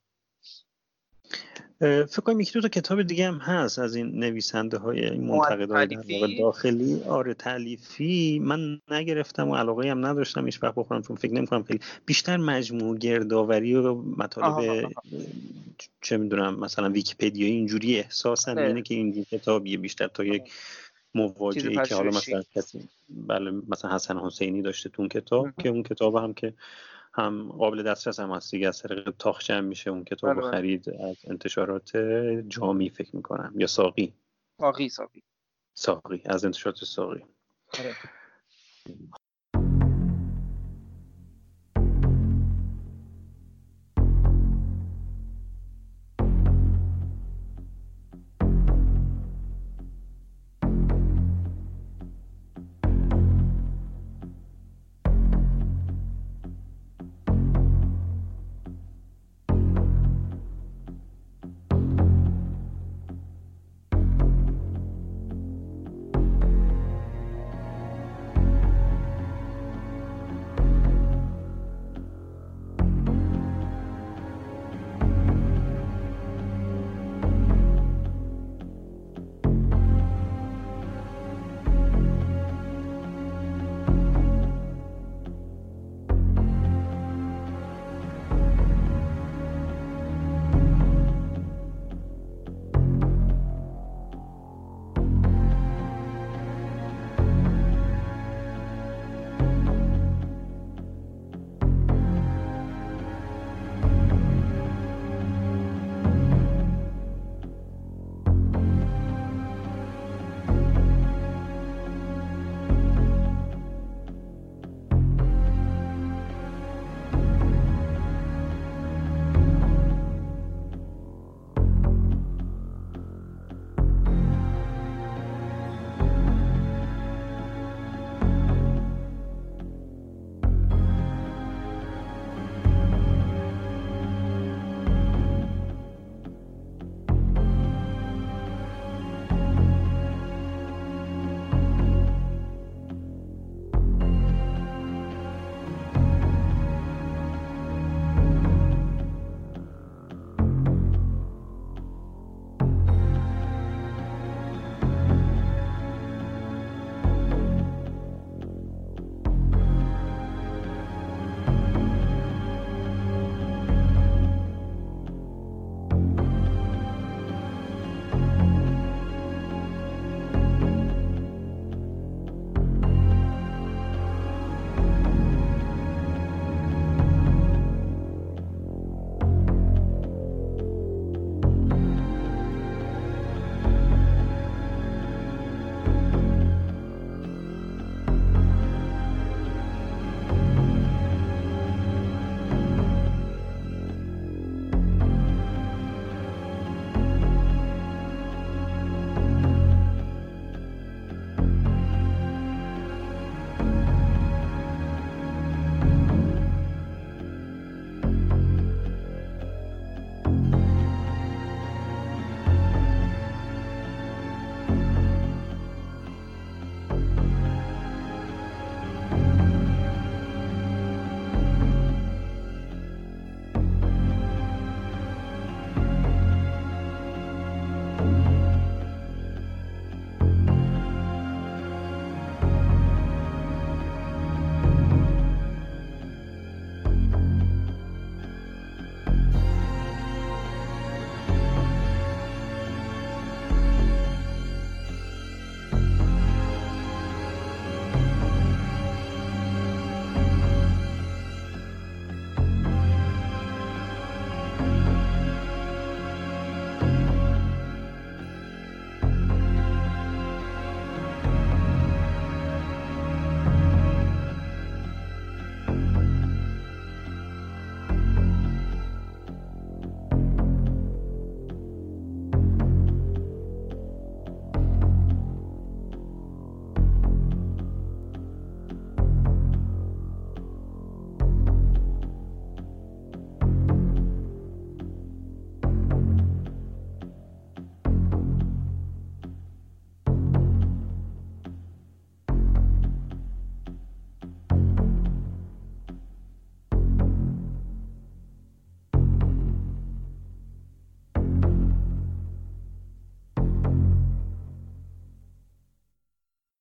[1.81, 6.39] فکر کنم یکی دو تا کتاب دیگه هم هست از این نویسنده های این منتقد
[6.39, 7.03] داخلی.
[7.03, 11.81] آره تعلیفی من نگرفتم و علاقه هم نداشتم هیچ وقت بخورم چون فکر نمی‌کنم خیلی
[12.07, 14.93] بیشتر مجموع گردآوری و مطالب
[16.01, 18.67] چه می‌دونم مثلا ویکیپدیا اینجوری احساسم آره.
[18.67, 20.43] اینه که این کتابیه بیشتر تا یک
[21.15, 25.83] مواجهی که حالا مثلا کسی بله مثلا حسن حسینی داشته تو اون کتاب که اون
[25.83, 26.55] کتاب هم که
[27.13, 30.51] هم قابل دسترس هم هست دیگه از طریق تاخچه میشه اون کتاب بله، بله.
[30.51, 31.97] خرید از انتشارات
[32.49, 34.15] جامی فکر می‌کنم یا ساقی.
[34.59, 35.23] ساقی ساقی.
[35.75, 37.25] ساقی از انتشارات ساقی.
[37.79, 37.97] آره.